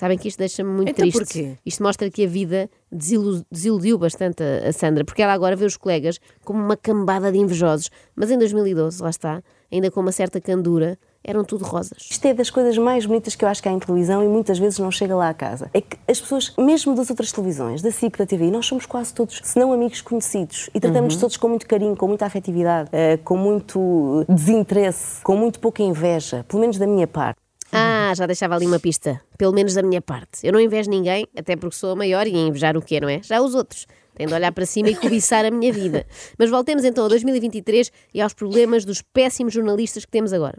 Sabem 0.00 0.16
que 0.16 0.28
isto 0.28 0.38
deixa-me 0.38 0.70
muito 0.70 0.88
então, 0.88 1.02
triste. 1.02 1.18
Porquê? 1.18 1.58
Isto 1.66 1.82
mostra 1.82 2.08
que 2.08 2.24
a 2.24 2.26
vida 2.26 2.70
desilu 2.90 3.44
desiludiu 3.52 3.98
bastante 3.98 4.42
a, 4.42 4.70
a, 4.70 4.72
Sandra, 4.72 5.04
porque 5.04 5.20
ela 5.20 5.34
agora 5.34 5.54
vê 5.54 5.66
os 5.66 5.76
colegas 5.76 6.18
como 6.42 6.58
uma 6.58 6.74
cambada 6.74 7.30
de 7.30 7.36
invejosos. 7.36 7.90
Mas 8.16 8.30
em 8.30 8.38
2012, 8.38 9.02
lá 9.02 9.10
está, 9.10 9.42
ainda 9.70 9.90
com 9.90 10.00
uma 10.00 10.10
certa 10.10 10.40
candura, 10.40 10.98
eram 11.22 11.44
tudo 11.44 11.66
rosas. 11.66 12.08
Isto 12.10 12.24
é 12.24 12.32
das 12.32 12.48
coisas 12.48 12.78
mais 12.78 13.04
bonitas 13.04 13.34
que 13.36 13.44
eu 13.44 13.48
acho 13.50 13.62
que 13.62 13.68
há 13.68 13.72
em 13.72 13.78
televisão 13.78 14.24
e 14.24 14.26
muitas 14.26 14.58
vezes 14.58 14.78
não 14.78 14.90
chega 14.90 15.14
lá 15.14 15.28
a 15.28 15.34
casa. 15.34 15.68
É 15.74 15.82
que 15.82 15.98
as 16.08 16.18
pessoas, 16.18 16.54
mesmo 16.56 16.94
das 16.94 17.10
outras 17.10 17.30
televisões, 17.30 17.82
da 17.82 17.90
SIC, 17.90 18.16
da 18.16 18.24
TV, 18.24 18.50
nós 18.50 18.64
somos 18.64 18.86
quase 18.86 19.12
todos, 19.12 19.38
se 19.44 19.58
não 19.58 19.70
amigos 19.70 20.00
conhecidos, 20.00 20.70
e 20.74 20.80
tratamos 20.80 21.16
uhum. 21.16 21.20
todos 21.20 21.36
com 21.36 21.48
muito 21.50 21.66
carinho, 21.66 21.94
com 21.94 22.08
muita 22.08 22.24
afetividade, 22.24 22.88
uh, 22.88 23.22
com 23.22 23.36
muito 23.36 24.24
desinteresse, 24.26 25.22
com 25.22 25.36
muito 25.36 25.60
pouca 25.60 25.82
inveja, 25.82 26.42
pelo 26.48 26.62
menos 26.62 26.78
da 26.78 26.86
minha 26.86 27.06
parte. 27.06 27.38
Ah, 27.72 28.12
já 28.16 28.26
deixava 28.26 28.56
ali 28.56 28.66
uma 28.66 28.80
pista, 28.80 29.20
pelo 29.38 29.52
menos 29.52 29.74
da 29.74 29.82
minha 29.82 30.02
parte. 30.02 30.44
Eu 30.44 30.52
não 30.52 30.60
invejo 30.60 30.90
ninguém, 30.90 31.26
até 31.36 31.54
porque 31.56 31.76
sou 31.76 31.92
a 31.92 31.96
maior 31.96 32.26
e 32.26 32.34
a 32.34 32.38
invejar 32.38 32.76
o 32.76 32.82
quê, 32.82 33.00
não 33.00 33.08
é? 33.08 33.22
Já 33.22 33.40
os 33.40 33.54
outros. 33.54 33.86
Tenho 34.14 34.28
de 34.28 34.34
olhar 34.34 34.52
para 34.52 34.66
cima 34.66 34.90
e 34.90 34.96
cobiçar 34.96 35.44
a 35.44 35.50
minha 35.50 35.72
vida. 35.72 36.06
Mas 36.38 36.50
voltemos 36.50 36.84
então 36.84 37.04
a 37.04 37.08
2023 37.08 37.92
e 38.12 38.20
aos 38.20 38.34
problemas 38.34 38.84
dos 38.84 39.00
péssimos 39.00 39.54
jornalistas 39.54 40.04
que 40.04 40.10
temos 40.10 40.32
agora. 40.32 40.58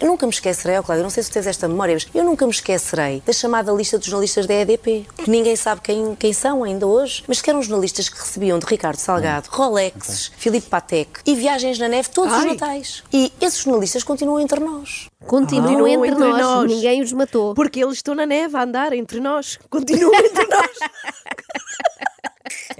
Eu 0.00 0.06
nunca 0.06 0.26
me 0.26 0.32
esquecerei, 0.32 0.78
oh 0.78 0.82
Cláudio, 0.82 1.02
não 1.02 1.10
sei 1.10 1.22
se 1.22 1.30
tens 1.30 1.46
esta 1.46 1.68
memória, 1.68 1.94
mas 1.94 2.08
eu 2.14 2.24
nunca 2.24 2.46
me 2.46 2.52
esquecerei 2.52 3.22
da 3.24 3.32
chamada 3.34 3.70
lista 3.70 3.98
dos 3.98 4.06
jornalistas 4.06 4.46
da 4.46 4.54
EDP, 4.54 5.06
que 5.16 5.30
ninguém 5.30 5.54
sabe 5.54 5.82
quem, 5.82 6.14
quem 6.14 6.32
são 6.32 6.64
ainda 6.64 6.86
hoje, 6.86 7.22
mas 7.28 7.42
que 7.42 7.50
eram 7.50 7.62
jornalistas 7.62 8.08
que 8.08 8.18
recebiam 8.18 8.58
de 8.58 8.64
Ricardo 8.64 8.96
Salgado, 8.96 9.48
hum. 9.52 9.56
Rolex, 9.56 10.28
okay. 10.28 10.38
Filipe 10.38 10.68
Patek 10.68 11.20
e 11.26 11.34
viagens 11.34 11.78
na 11.78 11.86
neve 11.88 12.08
todos 12.08 12.32
Ai. 12.32 12.38
os 12.40 12.46
natais. 12.46 13.02
E 13.12 13.30
esses 13.40 13.60
jornalistas 13.60 14.02
continuam 14.02 14.40
entre 14.40 14.58
nós. 14.58 15.10
Continuam 15.26 15.84
ah, 15.84 15.90
entre, 15.90 16.08
entre 16.08 16.24
nós. 16.24 16.40
nós. 16.40 16.70
Ninguém 16.70 17.02
os 17.02 17.12
matou. 17.12 17.54
Porque 17.54 17.82
eles 17.84 17.96
estão 17.96 18.14
na 18.14 18.24
neve 18.24 18.56
a 18.56 18.62
andar 18.62 18.92
entre 18.94 19.20
nós. 19.20 19.58
Continuam 19.68 20.14
entre 20.14 20.46
nós. 20.46 20.70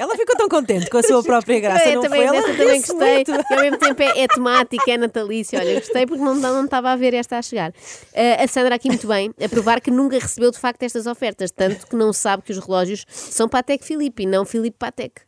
Ela 0.01 0.17
ficou 0.17 0.35
tão 0.35 0.49
contente 0.49 0.89
com 0.89 0.97
a 0.97 1.03
sua 1.03 1.23
própria 1.23 1.61
graça, 1.61 1.91
é, 1.91 1.95
não 1.95 2.01
também, 2.01 2.27
foi? 2.27 2.37
Ela 2.39 2.57
também 2.57 2.81
gostei. 2.81 3.15
Muito. 3.17 3.31
E 3.33 3.55
ao 3.55 3.61
mesmo 3.61 3.77
tempo 3.77 4.03
é, 4.03 4.21
é 4.21 4.29
temática, 4.29 4.91
é 4.91 4.97
natalícia. 4.97 5.59
Olha, 5.59 5.75
gostei 5.75 6.07
porque 6.07 6.25
não, 6.25 6.35
não 6.37 6.65
estava 6.65 6.91
a 6.91 6.97
ver 6.97 7.13
esta 7.13 7.37
a 7.37 7.43
chegar. 7.43 7.69
Uh, 7.69 8.43
a 8.43 8.47
Sandra 8.49 8.77
aqui 8.77 8.89
muito 8.89 9.07
bem, 9.07 9.31
a 9.39 9.47
provar 9.47 9.79
que 9.79 9.91
nunca 9.91 10.19
recebeu 10.19 10.51
de 10.51 10.59
facto 10.59 10.83
estas 10.85 11.07
ofertas, 11.07 11.51
tanto 11.51 11.87
que 11.87 11.95
não 11.95 12.15
sabe 12.15 12.43
que 12.43 12.51
os 12.51 12.57
relógios 12.57 13.05
são 13.11 13.47
Patek 13.47 13.85
Philippe 13.85 14.23
e 14.23 14.27
não 14.27 14.47
Philippe 14.47 14.79
Patek. 14.79 15.21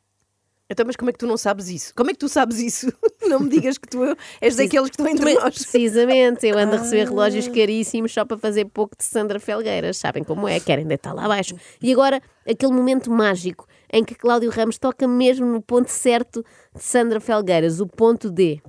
Então, 0.71 0.87
mas 0.87 0.97
como 0.97 1.11
é 1.11 1.13
que 1.13 1.19
tu 1.19 1.27
não 1.27 1.37
sabes 1.37 1.69
isso? 1.69 1.93
Como 1.95 2.09
é 2.09 2.15
que 2.15 2.19
tu 2.19 2.31
sabes 2.31 2.59
isso? 2.59 2.91
Não 3.29 3.41
me 3.41 3.51
digas 3.51 3.77
que 3.77 3.87
tu 3.87 3.99
és 4.41 4.57
daqueles 4.57 4.89
que 4.89 4.95
estão 4.95 5.07
entre 5.07 5.35
nós. 5.35 5.59
Precisamente, 5.59 6.47
eu 6.47 6.57
ando 6.57 6.77
a 6.77 6.79
receber 6.79 7.09
relógios 7.09 7.47
ah. 7.47 7.51
caríssimos 7.51 8.13
só 8.13 8.25
para 8.25 8.39
fazer 8.39 8.65
pouco 8.65 8.97
de 8.97 9.05
Sandra 9.05 9.39
Felgueiras. 9.39 9.99
Sabem 9.99 10.25
como 10.25 10.49
é? 10.49 10.59
Querem 10.59 10.87
deitar 10.87 11.13
lá 11.13 11.27
abaixo. 11.27 11.55
E 11.81 11.93
agora, 11.93 12.23
aquele 12.49 12.73
momento 12.73 13.11
mágico 13.11 13.67
em 13.93 14.05
que 14.05 14.15
Cláudio 14.15 14.51
Ramos 14.51 14.79
toca 14.79 15.07
mesmo 15.07 15.47
no 15.47 15.61
ponto 15.61 15.91
certo 15.91 16.45
de 16.75 16.83
Sandra 16.83 17.21
Felgueiras, 17.21 17.81
o 17.81 17.87
ponto 17.87 18.31
D. 18.31 18.61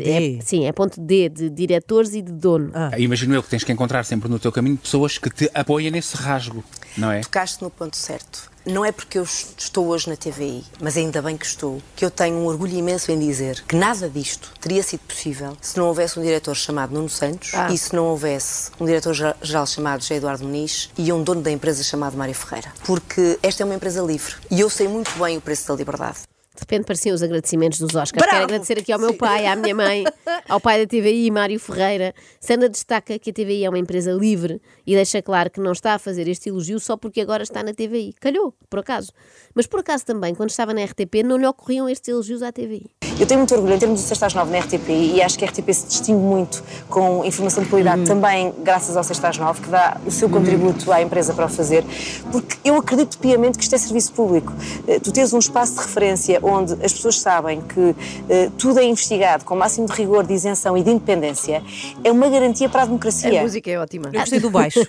É, 0.00 0.40
sim, 0.40 0.66
é 0.66 0.72
ponto 0.72 0.98
D, 0.98 1.28
de 1.28 1.50
diretores 1.50 2.14
e 2.14 2.22
de 2.22 2.32
dono. 2.32 2.70
Ah. 2.72 2.98
Imagino 2.98 3.34
eu 3.34 3.42
que 3.42 3.50
tens 3.50 3.64
que 3.64 3.72
encontrar 3.72 4.04
sempre 4.04 4.30
no 4.30 4.38
teu 4.38 4.50
caminho 4.50 4.78
pessoas 4.78 5.18
que 5.18 5.28
te 5.28 5.50
apoiem 5.52 5.90
nesse 5.90 6.16
rasgo, 6.16 6.64
não 6.96 7.10
é? 7.10 7.20
Tocaste 7.20 7.62
no 7.62 7.70
ponto 7.70 7.96
certo. 7.96 8.50
Não 8.66 8.82
é 8.82 8.90
porque 8.90 9.18
eu 9.18 9.24
estou 9.24 9.88
hoje 9.88 10.08
na 10.08 10.16
TVI, 10.16 10.64
mas 10.80 10.96
ainda 10.96 11.20
bem 11.20 11.36
que 11.36 11.44
estou, 11.44 11.82
que 11.94 12.02
eu 12.02 12.10
tenho 12.10 12.36
um 12.36 12.46
orgulho 12.46 12.72
imenso 12.72 13.12
em 13.12 13.18
dizer 13.18 13.62
que 13.68 13.76
nada 13.76 14.08
disto 14.08 14.52
teria 14.58 14.82
sido 14.82 15.00
possível 15.00 15.54
se 15.60 15.76
não 15.76 15.86
houvesse 15.86 16.18
um 16.18 16.22
diretor 16.22 16.54
chamado 16.54 16.94
Nuno 16.94 17.10
Santos 17.10 17.52
ah. 17.54 17.70
e 17.70 17.76
se 17.76 17.94
não 17.94 18.06
houvesse 18.06 18.70
um 18.80 18.86
diretor-geral 18.86 19.66
chamado 19.66 20.00
José 20.00 20.16
Eduardo 20.16 20.44
Muniz 20.44 20.90
e 20.96 21.12
um 21.12 21.22
dono 21.22 21.42
da 21.42 21.50
empresa 21.50 21.82
chamado 21.82 22.16
Mário 22.16 22.34
Ferreira. 22.34 22.72
Porque 22.84 23.38
esta 23.42 23.62
é 23.62 23.66
uma 23.66 23.74
empresa 23.74 24.00
livre 24.00 24.34
e 24.50 24.60
eu 24.60 24.70
sei 24.70 24.88
muito 24.88 25.10
bem 25.18 25.36
o 25.36 25.40
preço 25.42 25.68
da 25.68 25.74
liberdade. 25.74 26.33
De 26.54 26.60
repente 26.60 26.86
pareciam 26.86 27.14
os 27.14 27.22
agradecimentos 27.22 27.80
dos 27.80 27.94
Oscars. 27.96 28.12
Bravo! 28.12 28.30
Quero 28.30 28.44
agradecer 28.44 28.78
aqui 28.78 28.92
ao 28.92 28.98
meu 28.98 29.14
pai, 29.14 29.46
à 29.46 29.56
minha 29.56 29.74
mãe, 29.74 30.04
ao 30.48 30.60
pai 30.60 30.78
da 30.80 30.86
TVI, 30.86 31.28
Mário 31.30 31.58
Ferreira. 31.58 32.14
Sandra 32.40 32.68
destaca 32.68 33.18
que 33.18 33.30
a 33.30 33.32
TVI 33.32 33.64
é 33.64 33.68
uma 33.68 33.78
empresa 33.78 34.12
livre 34.12 34.62
e 34.86 34.94
deixa 34.94 35.20
claro 35.20 35.50
que 35.50 35.60
não 35.60 35.72
está 35.72 35.94
a 35.94 35.98
fazer 35.98 36.28
este 36.28 36.50
elogio 36.50 36.78
só 36.78 36.96
porque 36.96 37.20
agora 37.20 37.42
está 37.42 37.62
na 37.62 37.74
TVI. 37.74 38.14
Calhou, 38.20 38.54
por 38.70 38.78
acaso. 38.78 39.12
Mas 39.52 39.66
por 39.66 39.80
acaso 39.80 40.06
também, 40.06 40.34
quando 40.34 40.50
estava 40.50 40.72
na 40.72 40.84
RTP, 40.84 41.24
não 41.24 41.36
lhe 41.36 41.46
ocorriam 41.46 41.88
estes 41.88 42.08
elogios 42.08 42.40
à 42.40 42.52
TVI. 42.52 42.88
Eu 43.18 43.26
tenho 43.26 43.38
muito 43.38 43.54
orgulho 43.54 43.74
em 43.74 43.78
termos 43.78 44.00
de 44.00 44.06
Sexta 44.06 44.26
às 44.26 44.34
Nove 44.34 44.50
na 44.50 44.58
RTP 44.58 44.88
e 44.88 45.22
acho 45.22 45.38
que 45.38 45.44
a 45.44 45.48
RTP 45.48 45.72
se 45.72 45.86
distingue 45.86 46.18
muito 46.18 46.64
com 46.88 47.24
informação 47.24 47.62
de 47.62 47.68
qualidade 47.68 48.00
hum. 48.00 48.04
também 48.04 48.52
graças 48.58 48.96
ao 48.96 49.04
Sexta 49.04 49.28
às 49.28 49.38
Nove, 49.38 49.60
que 49.60 49.68
dá 49.68 50.00
o 50.04 50.10
seu 50.10 50.28
contributo 50.28 50.90
à 50.90 51.00
empresa 51.00 51.32
para 51.32 51.46
o 51.46 51.48
fazer, 51.48 51.84
porque 52.32 52.56
eu 52.64 52.76
acredito 52.76 53.16
piamente 53.18 53.56
que 53.56 53.62
isto 53.62 53.74
é 53.74 53.78
serviço 53.78 54.12
público. 54.12 54.52
Eh, 54.88 54.98
tu 54.98 55.12
tens 55.12 55.32
um 55.32 55.38
espaço 55.38 55.74
de 55.74 55.80
referência 55.80 56.40
onde 56.44 56.72
as 56.74 56.92
pessoas 56.92 57.18
sabem 57.18 57.60
que 57.62 57.94
eh, 58.28 58.50
tudo 58.58 58.78
é 58.78 58.84
investigado 58.84 59.44
com 59.44 59.54
o 59.54 59.58
máximo 59.58 59.86
de 59.86 59.92
rigor, 59.92 60.24
de 60.24 60.34
isenção 60.34 60.76
e 60.76 60.82
de 60.82 60.90
independência, 60.90 61.62
é 62.02 62.12
uma 62.12 62.28
garantia 62.28 62.68
para 62.68 62.82
a 62.82 62.84
democracia. 62.86 63.40
A 63.40 63.42
música 63.42 63.70
é 63.70 63.78
ótima. 63.78 64.10
Eu 64.12 64.20
gostei 64.20 64.40
do 64.40 64.50
baixo. 64.50 64.80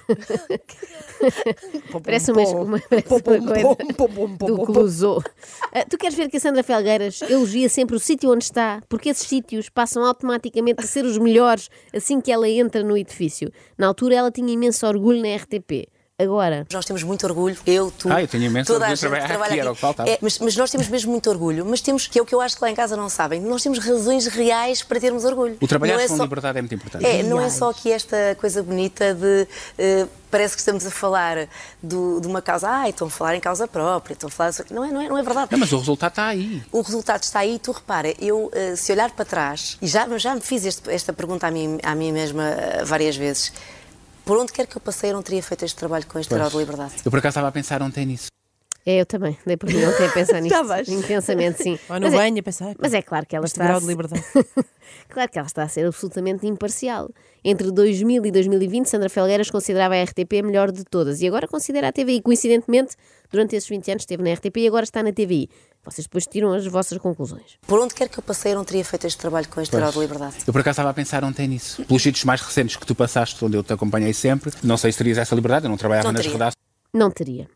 Parece 2.04 2.32
uma, 2.32 2.42
uma, 2.42 2.80
parece 2.80 3.14
uma 3.14 3.22
coisa 3.22 4.38
do 4.38 4.58
Clouseau. 4.66 5.24
Ah, 5.74 5.86
tu 5.90 5.98
queres 5.98 6.16
ver 6.16 6.30
que 6.30 6.38
a 6.38 6.40
Sandra 6.40 6.62
Felgueiras 6.62 7.22
elogia 7.22 7.70
sempre 7.70 7.96
o 7.96 8.00
sítio 8.00 8.32
onde 8.32 8.44
está, 8.44 8.82
porque 8.90 9.10
esses 9.10 9.28
sítios 9.28 9.70
passam 9.70 10.04
automaticamente 10.06 10.84
a 10.84 10.88
ser 10.88 11.06
os 11.06 11.18
melhores 11.18 11.70
assim 11.94 12.20
que 12.20 12.32
ela 12.32 12.48
entra 12.48 12.84
no 12.84 12.98
edifício. 12.98 13.52
Na 13.78 13.88
altura 13.88 14.16
ela 14.16 14.32
tinha 14.32 14.52
imenso 14.52 14.86
orgulho 14.86 15.22
na 15.22 15.36
RTP. 15.36 15.88
Agora, 16.26 16.66
Nós 16.72 16.86
temos 16.86 17.04
muito 17.04 17.26
orgulho, 17.28 17.58
eu, 17.68 17.92
tu, 17.92 18.10
Ah, 18.10 18.22
eu 18.22 18.28
tenho 18.30 18.46
imenso 18.46 18.72
toda 18.72 18.86
a 18.86 18.88
gente 18.88 19.00
que 19.00 19.02
trabalhar 19.02 19.28
trabalha 19.28 19.52
aqui, 19.52 19.60
era 19.60 19.72
o 19.72 19.76
que 19.76 19.82
faltava. 19.82 20.10
É, 20.10 20.18
mas, 20.22 20.40
mas 20.40 20.56
nós 20.56 20.72
temos 20.72 20.88
mesmo 20.88 21.12
muito 21.12 21.30
orgulho, 21.30 21.66
mas 21.66 21.82
temos, 21.82 22.08
que 22.08 22.18
é 22.18 22.22
o 22.22 22.26
que 22.26 22.34
eu 22.34 22.40
acho 22.40 22.56
que 22.56 22.62
lá 22.64 22.72
em 22.72 22.76
casa 22.76 22.96
não 22.96 23.10
sabem, 23.10 23.42
nós 23.42 23.62
temos 23.62 23.80
razões 23.80 24.26
reais 24.28 24.82
para 24.82 24.98
termos 24.98 25.26
orgulho. 25.26 25.58
O 25.60 25.68
trabalhar 25.68 26.00
é 26.00 26.08
com 26.08 26.16
só- 26.16 26.24
liberdade 26.24 26.58
é 26.58 26.62
muito 26.62 26.74
importante. 26.74 27.06
É, 27.06 27.22
não 27.22 27.38
é 27.42 27.50
só 27.50 27.70
aqui 27.70 27.92
esta 27.92 28.16
coisa 28.40 28.64
bonita 28.64 29.14
de. 29.14 29.46
eh, 29.78 30.08
parece 30.32 30.56
que 30.56 30.62
estamos 30.62 30.86
a 30.86 30.90
falar 30.92 31.50
do- 31.84 32.22
de 32.22 32.28
uma 32.28 32.42
causa. 32.42 32.70
Ah, 32.70 32.88
estão 32.88 33.08
a 33.08 33.12
falar 33.12 33.36
em 33.36 33.42
causa 33.42 33.68
própria, 33.68 34.14
estão 34.14 34.30
a 34.30 34.32
falar. 34.32 34.54
Não 34.72 34.86
é, 34.86 34.92
não 34.94 35.02
é, 35.02 35.10
não 35.10 35.18
é 35.18 35.22
verdade. 35.22 35.50
Não, 35.52 35.60
mas 35.60 35.74
o 35.74 35.78
resultado 35.80 36.12
está 36.12 36.28
aí. 36.28 36.64
O 36.72 36.80
resultado 36.80 37.24
está 37.24 37.40
aí, 37.40 37.60
tu 37.60 37.74
repara, 37.74 38.14
eu 38.24 38.50
eh, 38.54 38.78
se 38.78 38.90
olhar 38.94 39.12
para 39.12 39.26
trás, 39.26 39.78
e 39.82 39.88
já, 39.88 40.08
já 40.18 40.34
me 40.34 40.40
fiz 40.40 40.64
este- 40.64 40.90
esta 40.90 41.12
pergunta 41.12 41.46
a 41.46 41.52
mim, 41.52 41.78
a 41.84 41.94
mim 41.94 42.14
mesma 42.14 42.44
eh, 42.52 42.84
várias 42.86 43.18
vezes, 43.18 43.52
por 44.26 44.38
onde 44.38 44.52
quer 44.52 44.66
que 44.68 44.76
eu 44.76 44.82
passei 44.82 45.12
eu 45.12 45.14
não 45.14 45.22
teria 45.22 45.42
feito 45.44 45.64
este 45.64 45.78
trabalho 45.78 46.06
com 46.08 46.18
este 46.20 46.34
grau 46.34 46.50
de 46.50 46.58
liberdade. 46.58 46.96
Eu 47.06 47.12
por 47.12 47.20
acaso 47.20 47.34
estava 47.34 47.48
a 47.48 47.52
pensar 47.52 47.82
ontem 47.82 48.06
nisso. 48.06 48.35
É 48.86 49.02
eu 49.02 49.06
também, 49.06 49.38
dei 49.46 49.58
por 49.58 49.68
mim 49.68 49.84
ontem 49.84 50.06
a 50.06 50.12
pensar 50.12 50.40
nisto. 50.42 50.54
Estavas? 50.54 50.88
Intensamente, 50.88 51.64
sim. 51.64 51.80
Vai 51.88 52.00
no 52.00 52.06
Mas 52.06 52.14
é- 52.14 52.18
banho 52.18 52.40
a 52.40 52.44
pensar. 52.44 52.76
Mas 52.80 52.94
é 52.94 53.02
claro 53.02 53.26
que 53.26 53.36
ela 53.36 53.46
Este 53.46 53.56
está. 53.56 53.66
grau 53.68 53.80
de 53.80 53.88
liberdade. 53.88 54.24
claro 55.10 55.32
que 55.32 55.38
ela 55.40 55.48
está 55.48 55.64
a 55.64 55.68
ser 55.68 55.86
absolutamente 55.88 56.46
imparcial. 56.46 57.10
Entre 57.44 57.72
2000 57.72 58.26
e 58.26 58.32
2020, 58.32 58.88
Sandra 58.88 59.10
Felgueiras 59.10 59.50
considerava 59.50 59.96
a 59.96 60.04
RTP 60.04 60.34
a 60.40 60.44
melhor 60.44 60.72
de 60.72 60.84
todas 60.84 61.22
e 61.22 61.28
agora 61.28 61.48
considera 61.48 61.88
a 61.88 61.92
TVI. 61.92 62.22
Coincidentemente, 62.22 62.96
durante 63.32 63.56
esses 63.56 63.68
20 63.70 63.92
anos 63.92 64.02
esteve 64.04 64.24
na 64.24 64.34
RTP 64.34 64.58
e 64.58 64.68
agora 64.68 64.84
está 64.84 65.02
na 65.04 65.12
TVI. 65.12 65.50
Vocês 65.84 66.06
depois 66.08 66.26
tiram 66.26 66.52
as 66.54 66.66
vossas 66.66 66.98
conclusões. 66.98 67.58
Por 67.68 67.80
onde 67.80 67.94
quer 67.94 68.10
que 68.10 68.18
eu 68.18 68.24
passei 68.24 68.54
eu 68.54 68.56
não 68.56 68.66
teria 68.66 68.84
feito 68.84 69.06
este 69.06 69.20
trabalho 69.20 69.48
com 69.48 69.62
este 69.62 69.76
grau 69.76 69.92
de 69.92 70.00
liberdade. 70.00 70.38
Eu 70.46 70.52
por 70.52 70.60
acaso 70.62 70.74
estava 70.76 70.90
a 70.90 70.94
pensar 70.94 71.24
ontem 71.24 71.48
nisso. 71.48 71.84
Pelos 71.86 72.02
sítios 72.02 72.24
mais 72.24 72.42
recentes 72.42 72.76
que 72.76 72.86
tu 72.86 72.96
passaste, 72.96 73.44
onde 73.46 73.56
eu 73.58 73.62
te 73.64 73.72
acompanhei 73.74 74.12
sempre, 74.14 74.52
não 74.64 74.78
sei 74.78 74.92
se 74.92 74.98
terias 74.98 75.20
essa 75.20 75.36
liberdade, 75.36 75.66
eu 75.66 75.70
não 75.70 75.78
trabalhava 75.78 76.08
Não 76.08 76.14
nas 76.14 76.26
redações. 76.26 76.56
Não 76.92 77.12
teria. 77.12 77.48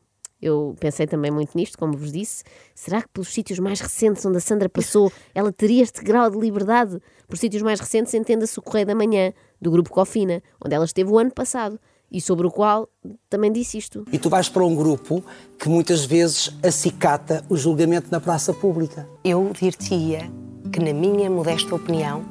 Eu 0.42 0.76
pensei 0.80 1.06
também 1.06 1.32
muito 1.32 1.56
nisto, 1.56 1.78
como 1.78 1.98
vos 1.98 2.12
disse. 2.12 2.44
Será 2.74 3.02
que 3.02 3.10
pelos 3.10 3.30
sítios 3.30 3.60
mais 3.60 3.80
recentes 3.80 4.26
onde 4.26 4.38
a 4.38 4.42
Sandra 4.42 4.70
passou, 4.70 5.12
ela 5.36 5.52
teria 5.52 5.84
este 5.84 6.02
grau 6.04 6.30
de 6.30 6.38
liberdade? 6.38 7.00
Por 7.28 7.38
sítios 7.38 7.62
mais 7.62 7.80
recentes, 7.80 8.14
entenda-se 8.14 8.58
o 8.58 8.62
Correio 8.62 8.86
da 8.86 8.96
Manhã, 8.96 9.34
do 9.62 9.70
Grupo 9.70 9.90
Cofina, 9.90 10.42
onde 10.64 10.76
ela 10.76 10.86
esteve 10.86 11.12
o 11.12 11.20
ano 11.20 11.32
passado 11.32 11.80
e 12.12 12.20
sobre 12.20 12.48
o 12.48 12.52
qual 12.52 12.90
também 13.30 13.52
disse 13.52 13.78
isto. 13.78 14.06
E 14.12 14.18
tu 14.18 14.30
vais 14.30 14.50
para 14.50 14.66
um 14.66 14.76
grupo 14.76 15.24
que 15.60 15.70
muitas 15.70 16.06
vezes 16.06 16.56
acicata 16.64 17.44
o 17.50 17.56
julgamento 17.56 18.08
na 18.12 18.20
praça 18.20 18.54
pública. 18.54 19.08
Eu 19.24 19.52
dir-te-ia 19.60 20.32
que, 20.72 20.80
na 20.80 20.94
minha 20.94 21.30
modesta 21.30 21.76
opinião, 21.76 22.26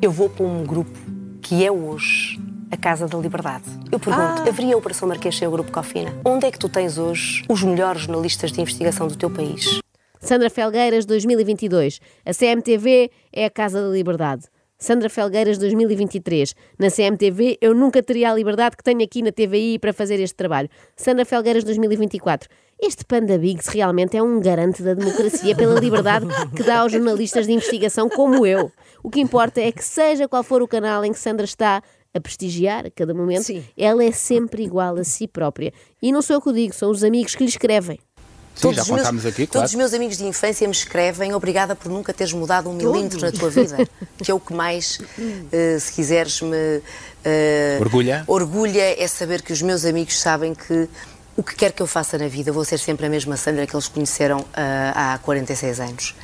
eu 0.00 0.12
vou 0.12 0.28
para 0.28 0.46
um 0.46 0.64
grupo 0.64 0.98
que 1.42 1.64
é 1.64 1.72
hoje 1.72 2.38
a 2.70 2.76
Casa 2.76 3.06
da 3.06 3.18
Liberdade. 3.18 3.64
Eu 3.90 3.98
pergunto, 3.98 4.48
haveria 4.48 4.74
a 4.74 4.78
Operação 4.78 5.08
Marquês 5.08 5.36
sem 5.36 5.48
o 5.48 5.50
Grupo 5.50 5.72
Cofina? 5.72 6.14
Onde 6.24 6.46
é 6.46 6.50
que 6.50 6.58
tu 6.58 6.68
tens 6.68 6.98
hoje 6.98 7.44
os 7.48 7.62
melhores 7.62 8.02
jornalistas 8.02 8.52
de 8.52 8.60
investigação 8.60 9.08
do 9.08 9.16
teu 9.16 9.28
país? 9.28 9.80
Sandra 10.20 10.48
Felgueiras 10.48 11.04
2022. 11.04 12.00
A 12.24 12.32
CMTV 12.32 13.10
é 13.32 13.46
a 13.46 13.50
Casa 13.50 13.82
da 13.82 13.88
Liberdade. 13.88 14.44
Sandra 14.78 15.10
Felgueiras 15.10 15.58
2023. 15.58 16.54
Na 16.78 16.90
CMTV 16.90 17.58
eu 17.60 17.74
nunca 17.74 18.02
teria 18.02 18.30
a 18.30 18.34
liberdade 18.34 18.76
que 18.76 18.84
tenho 18.84 19.02
aqui 19.02 19.20
na 19.20 19.30
TVI 19.30 19.78
para 19.78 19.92
fazer 19.92 20.20
este 20.20 20.34
trabalho. 20.34 20.70
Sandra 20.96 21.24
Felgueiras 21.24 21.64
2024. 21.64 22.48
Este 22.80 23.04
Panda 23.04 23.36
Bigs 23.36 23.68
realmente 23.68 24.16
é 24.16 24.22
um 24.22 24.40
garante 24.40 24.82
da 24.82 24.94
democracia 24.94 25.54
pela 25.54 25.78
liberdade 25.78 26.26
que 26.56 26.62
dá 26.62 26.78
aos 26.78 26.92
jornalistas 26.92 27.46
de 27.46 27.52
investigação 27.52 28.08
como 28.08 28.46
eu. 28.46 28.72
O 29.02 29.10
que 29.10 29.20
importa 29.20 29.60
é 29.60 29.70
que 29.70 29.84
seja 29.84 30.26
qual 30.26 30.42
for 30.42 30.62
o 30.62 30.68
canal 30.68 31.04
em 31.04 31.12
que 31.12 31.18
Sandra 31.18 31.44
está 31.44 31.82
a 32.14 32.20
prestigiar 32.20 32.86
a 32.86 32.90
cada 32.90 33.14
momento, 33.14 33.44
Sim. 33.44 33.64
ela 33.76 34.04
é 34.04 34.12
sempre 34.12 34.62
igual 34.62 34.96
a 34.96 35.04
si 35.04 35.28
própria. 35.28 35.72
E 36.02 36.10
não 36.12 36.22
sou 36.22 36.36
eu 36.36 36.40
que 36.40 36.48
o 36.48 36.52
digo, 36.52 36.74
são 36.74 36.90
os 36.90 37.04
amigos 37.04 37.34
que 37.34 37.42
lhe 37.42 37.48
escrevem. 37.48 37.98
Sim, 38.54 38.74
já 38.74 38.82
os 38.82 38.88
meus, 38.88 39.00
contámos 39.00 39.24
aqui, 39.24 39.46
claro. 39.46 39.52
Todos 39.52 39.70
os 39.70 39.74
meus 39.76 39.94
amigos 39.94 40.18
de 40.18 40.24
infância 40.24 40.66
me 40.66 40.74
escrevem 40.74 41.32
obrigada 41.32 41.74
por 41.74 41.90
nunca 41.90 42.12
teres 42.12 42.32
mudado 42.32 42.68
um 42.68 42.74
milímetro 42.74 43.20
na 43.20 43.32
tua 43.32 43.48
vida, 43.48 43.88
que 44.22 44.30
é 44.30 44.34
o 44.34 44.40
que 44.40 44.52
mais, 44.52 44.98
eh, 45.52 45.78
se 45.78 45.92
quiseres, 45.92 46.42
me 46.42 46.82
eh, 47.24 47.78
Orgulha? 47.80 48.24
orgulha 48.26 49.02
é 49.02 49.06
saber 49.06 49.40
que 49.40 49.52
os 49.52 49.62
meus 49.62 49.84
amigos 49.84 50.20
sabem 50.20 50.54
que 50.54 50.88
o 51.36 51.42
que 51.42 51.54
quer 51.54 51.72
que 51.72 51.80
eu 51.80 51.86
faça 51.86 52.18
na 52.18 52.28
vida, 52.28 52.50
eu 52.50 52.54
vou 52.54 52.64
ser 52.64 52.78
sempre 52.78 53.06
a 53.06 53.08
mesma 53.08 53.36
Sandra 53.36 53.66
que 53.66 53.74
eles 53.74 53.88
conheceram 53.88 54.44
ah, 54.52 55.14
há 55.14 55.18
46 55.18 55.80
anos. 55.80 56.14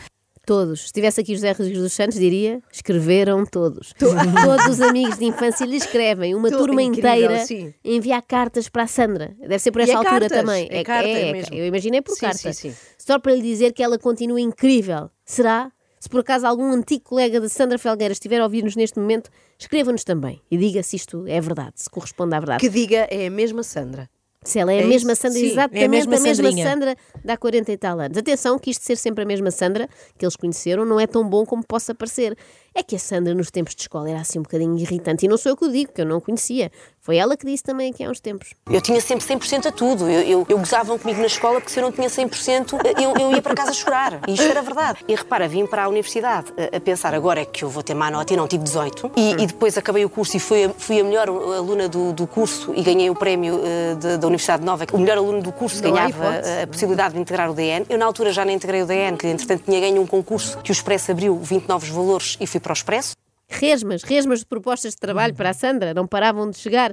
Todos. 0.47 0.81
Se 0.81 0.87
estivesse 0.87 1.21
aqui 1.21 1.35
José 1.35 1.51
Rodrigues 1.51 1.83
dos 1.83 1.93
Santos, 1.93 2.19
diria: 2.19 2.63
escreveram 2.73 3.45
todos. 3.45 3.93
Todos 3.99 4.67
os 4.69 4.81
amigos 4.81 5.19
de 5.19 5.25
infância 5.25 5.67
lhe 5.67 5.77
escrevem. 5.77 6.35
Uma 6.37 6.49
Tu- 6.51 6.57
turma 6.57 6.81
incrível, 6.83 7.11
inteira 7.15 7.45
sim. 7.45 7.75
enviar 7.85 8.23
cartas 8.23 8.69
para 8.69 8.85
a 8.85 8.87
Sandra. 8.87 9.35
Deve 9.41 9.59
ser 9.59 9.73
por 9.73 9.81
essa 9.81 9.93
é 9.93 9.95
altura 9.97 10.21
cartas, 10.21 10.39
também. 10.39 10.69
é 10.71 10.85
carta 10.85 11.09
é, 11.09 11.33
mesmo. 11.33 11.55
Eu 11.55 11.67
imaginei 11.67 12.01
por 12.01 12.15
Sim, 12.15 12.21
carta. 12.21 12.53
sim. 12.53 12.73
Só 12.97 13.19
para 13.19 13.35
lhe 13.35 13.43
dizer 13.43 13.73
que 13.73 13.83
ela 13.83 13.99
continua 13.99 14.41
incrível. 14.41 15.11
Será? 15.25 15.73
Se 15.99 16.09
por 16.09 16.21
acaso 16.21 16.47
algum 16.47 16.71
antigo 16.73 17.03
colega 17.03 17.41
de 17.41 17.49
Sandra 17.49 17.79
Felgueira 17.79 18.13
estiver 18.13 18.41
a 18.41 18.45
ouvir-nos 18.45 18.77
neste 18.77 19.01
momento, 19.01 19.29
escreva-nos 19.59 20.05
também 20.05 20.41
e 20.49 20.57
diga 20.57 20.81
se 20.83 20.95
isto 20.95 21.25
é 21.27 21.41
verdade, 21.41 21.73
se 21.77 21.91
corresponde 21.91 22.35
à 22.37 22.39
verdade. 22.39 22.61
Que 22.61 22.69
diga 22.69 23.09
é 23.11 23.27
a 23.27 23.31
mesma 23.31 23.65
Sandra. 23.65 24.09
Se 24.43 24.59
ela 24.59 24.73
é, 24.73 24.81
É 24.81 24.85
a 24.85 24.87
mesma 24.87 25.13
isso? 25.13 25.23
Sandra, 25.23 25.39
Sim, 25.39 25.45
é 25.45 25.49
a 25.49 25.53
exatamente 25.53 25.89
mesma 25.89 26.17
a 26.17 26.21
mesma. 26.21 26.71
Sandra 26.71 26.97
de 27.25 27.33
há 27.33 27.37
40 27.37 27.73
e 27.73 27.77
tal 27.77 27.99
anos. 28.01 28.17
Atenção, 28.17 28.59
que 28.59 28.71
isto 28.71 28.81
de 28.81 28.87
ser 28.87 28.97
sempre 28.97 29.25
a 29.25 29.27
mesma 29.27 29.51
Sandra 29.51 29.89
que 30.17 30.25
eles 30.25 30.37
conheceram 30.37 30.85
não 30.85 31.01
é 31.01 31.07
tão 31.07 31.29
bom 31.29 31.45
como 31.45 31.65
possa 31.65 31.95
parecer. 31.95 32.37
É 32.79 32.83
que 32.83 32.95
a 32.95 32.99
Sandra 32.99 33.33
nos 33.35 33.51
tempos 33.51 33.75
de 33.75 33.81
escola 33.81 34.11
era 34.11 34.21
assim 34.21 34.39
um 34.39 34.43
bocadinho 34.43 34.77
irritante 34.77 35.25
e 35.25 35.29
não 35.29 35.39
sou 35.39 35.51
eu 35.53 35.57
que 35.57 35.65
o 35.65 35.73
digo, 35.73 35.93
que 35.93 36.03
eu 36.03 36.05
não 36.07 36.21
conhecia. 36.21 36.71
Foi 37.01 37.17
ela 37.17 37.37
que 37.37 37.47
disse 37.47 37.63
também 37.63 37.91
aqui 37.93 38.03
há 38.05 38.11
uns 38.11 38.21
tempos. 38.21 38.51
Eu 38.69 38.81
tinha 38.83 39.01
sempre 39.01 39.25
100% 39.25 39.67
a 39.67 39.73
tudo. 39.73 40.11
Eu, 40.11 40.21
eu, 40.23 40.47
eu 40.49 40.59
gozavam 40.59 40.99
comigo 40.99 41.21
na 41.21 41.27
escola 41.27 41.61
porque 41.61 41.71
se 41.73 41.79
eu 41.79 41.85
não 41.85 41.93
tinha 41.93 42.09
100%, 42.09 42.75
eu, 43.01 43.15
eu 43.19 43.33
ia 43.33 43.41
para 43.41 43.55
casa 43.55 43.73
chorar. 43.73 44.21
E 44.29 44.35
isto 44.35 44.43
era 44.45 44.61
verdade. 44.61 44.99
E 45.09 45.15
repara, 45.15 45.47
vim 45.49 45.67
para 45.67 45.85
a 45.85 45.89
universidade 45.89 46.53
a, 46.73 46.77
a 46.77 46.81
pensar 46.81 47.15
agora 47.15 47.41
é 47.41 47.45
que 47.47 47.65
eu 47.65 47.71
vou 47.71 47.83
ter 47.83 47.95
má 47.95 48.11
nota 48.11 48.35
e 48.35 48.37
não 48.37 48.47
tive 48.49 48.65
18. 48.65 49.13
E, 49.17 49.31
e 49.43 49.47
depois 49.47 49.79
acabei 49.79 50.05
o 50.05 50.11
curso 50.11 50.37
e 50.37 50.41
fui 50.41 50.65
a, 50.65 50.71
fui 50.71 51.01
a 51.01 51.05
melhor 51.05 51.29
aluna 51.29 51.89
do, 51.89 52.13
do 52.13 52.27
curso 52.27 52.75
e 52.77 52.83
ganhei 52.83 53.09
o 53.09 53.15
prémio 53.15 53.61
eh, 53.65 53.95
de- 53.95 54.17
da 54.19 54.27
Universidade 54.27 54.65
Nova. 54.65 54.85
O 54.93 54.99
melhor 54.99 55.17
aluno 55.19 55.41
do 55.41 55.53
curso 55.53 55.83
Não 55.83 55.93
ganhava 55.93 56.25
a, 56.27 56.63
a 56.65 56.67
possibilidade 56.67 57.15
de 57.15 57.21
integrar 57.21 57.49
o 57.51 57.55
DN. 57.55 57.87
Eu 57.89 57.97
na 57.99 58.05
altura 58.05 58.33
já 58.33 58.45
não 58.45 58.53
integrei 58.53 58.83
o 58.83 58.87
DN, 58.87 59.17
que 59.17 59.29
entretanto 59.29 59.63
tinha 59.65 59.81
ganho 59.81 60.03
um 60.03 60.07
concurso 60.07 60.59
que 60.59 60.71
o 60.71 60.75
Expresso 60.75 61.13
abriu 61.13 61.37
20 61.39 61.69
novos 61.69 61.89
valores 61.89 62.37
e 62.41 62.47
fui 62.49 62.59
para 62.67 62.73
o 62.73 62.75
Expresso. 62.75 63.15
Resmas, 63.49 64.03
resmas 64.03 64.41
de 64.41 64.47
propostas 64.47 64.95
de 64.95 64.99
trabalho 64.99 65.33
para 65.33 65.51
a 65.51 65.55
Sandra, 65.55 65.95
não 65.95 66.05
paravam 66.05 66.51
de 66.51 66.59
chegar. 66.59 66.93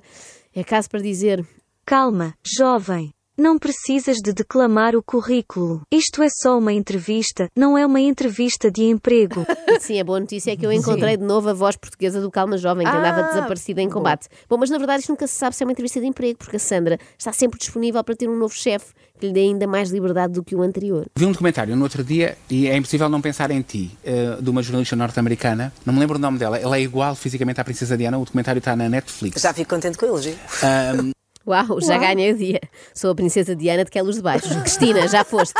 É 0.54 0.64
caso 0.64 0.88
para 0.88 1.02
dizer: 1.02 1.44
Calma, 1.84 2.36
jovem. 2.46 3.12
Não 3.36 3.58
precisas 3.58 4.18
de 4.18 4.32
declamar 4.32 4.96
o 4.96 5.02
currículo. 5.02 5.82
Isto 5.92 6.22
é 6.22 6.28
só 6.30 6.60
uma 6.60 6.72
entrevista, 6.72 7.48
não 7.58 7.76
é 7.76 7.84
uma 7.84 8.00
entrevista 8.00 8.70
de 8.70 8.84
emprego. 8.84 9.44
Sim, 9.82 10.00
a 10.00 10.04
boa 10.04 10.20
notícia 10.20 10.52
é 10.52 10.56
que 10.56 10.64
eu 10.64 10.72
encontrei 10.72 11.18
de 11.18 11.24
novo 11.24 11.50
a 11.50 11.54
voz 11.54 11.76
portuguesa 11.76 12.22
do 12.22 12.30
Calma 12.30 12.60
Jovem, 12.60 12.86
que 12.86 12.96
andava 12.96 13.22
Ah, 13.22 13.30
desaparecida 13.30 13.82
em 13.82 13.90
combate. 13.90 14.28
Bom, 14.48 14.58
mas 14.58 14.70
na 14.70 14.78
verdade 14.78 15.00
isto 15.00 15.10
nunca 15.10 15.26
se 15.26 15.34
sabe 15.34 15.56
se 15.56 15.64
é 15.64 15.66
uma 15.66 15.72
entrevista 15.72 16.00
de 16.00 16.06
emprego, 16.06 16.38
porque 16.38 16.58
a 16.58 16.60
Sandra 16.60 17.00
está 17.18 17.34
sempre 17.34 17.58
disponível 17.58 18.04
para 18.04 18.16
ter 18.16 18.30
um 18.30 18.38
novo 18.38 18.54
chefe 18.54 18.94
que 19.20 19.26
lhe 19.26 19.34
dê 19.34 19.40
ainda 19.42 19.66
mais 19.66 19.90
liberdade 19.90 20.34
do 20.34 20.44
que 20.44 20.56
o 20.56 20.62
anterior. 20.62 21.08
Vi 21.16 21.26
um 21.26 21.32
documentário 21.32 21.76
no 21.76 21.84
outro 21.84 22.04
dia 22.04 22.38
e 22.52 22.68
é 22.68 22.78
impossível 22.78 23.10
não 23.10 23.20
pensar 23.20 23.50
em 23.50 23.62
ti, 23.64 23.98
eh, 24.04 24.38
de 24.40 24.48
uma 24.50 24.62
jornalista 24.62 24.96
norte-americana. 24.96 25.74
Não 25.84 25.92
me 25.94 26.00
lembro 26.00 26.18
o 26.18 26.22
nome 26.22 26.38
dela. 26.38 26.58
Ela 26.60 26.78
é 26.78 26.82
igual 26.82 27.16
fisicamente 27.16 27.60
à 27.60 27.64
Princesa 27.64 27.98
Diana. 27.98 28.18
O 28.20 28.26
documentário 28.26 28.60
está 28.60 28.76
na 28.76 28.88
Netflix. 28.88 29.42
Já 29.42 29.52
fico 29.54 29.72
contente 29.74 29.98
com 29.98 30.06
o 30.06 30.10
elogio. 30.10 30.36
Ahm, 30.62 31.12
Uau, 31.46 31.82
já 31.82 31.98
ganhei 31.98 32.32
o 32.32 32.38
dia. 32.38 32.62
Sou 32.94 33.12
a 33.12 33.16
princesa 33.16 33.56
Diana 33.56 33.84
de 33.84 33.92
Queluz 33.92 34.16
de 34.16 34.22
Baixo. 34.22 34.48
Cristina, 34.62 35.08
já 35.08 35.24
foste. 35.24 35.54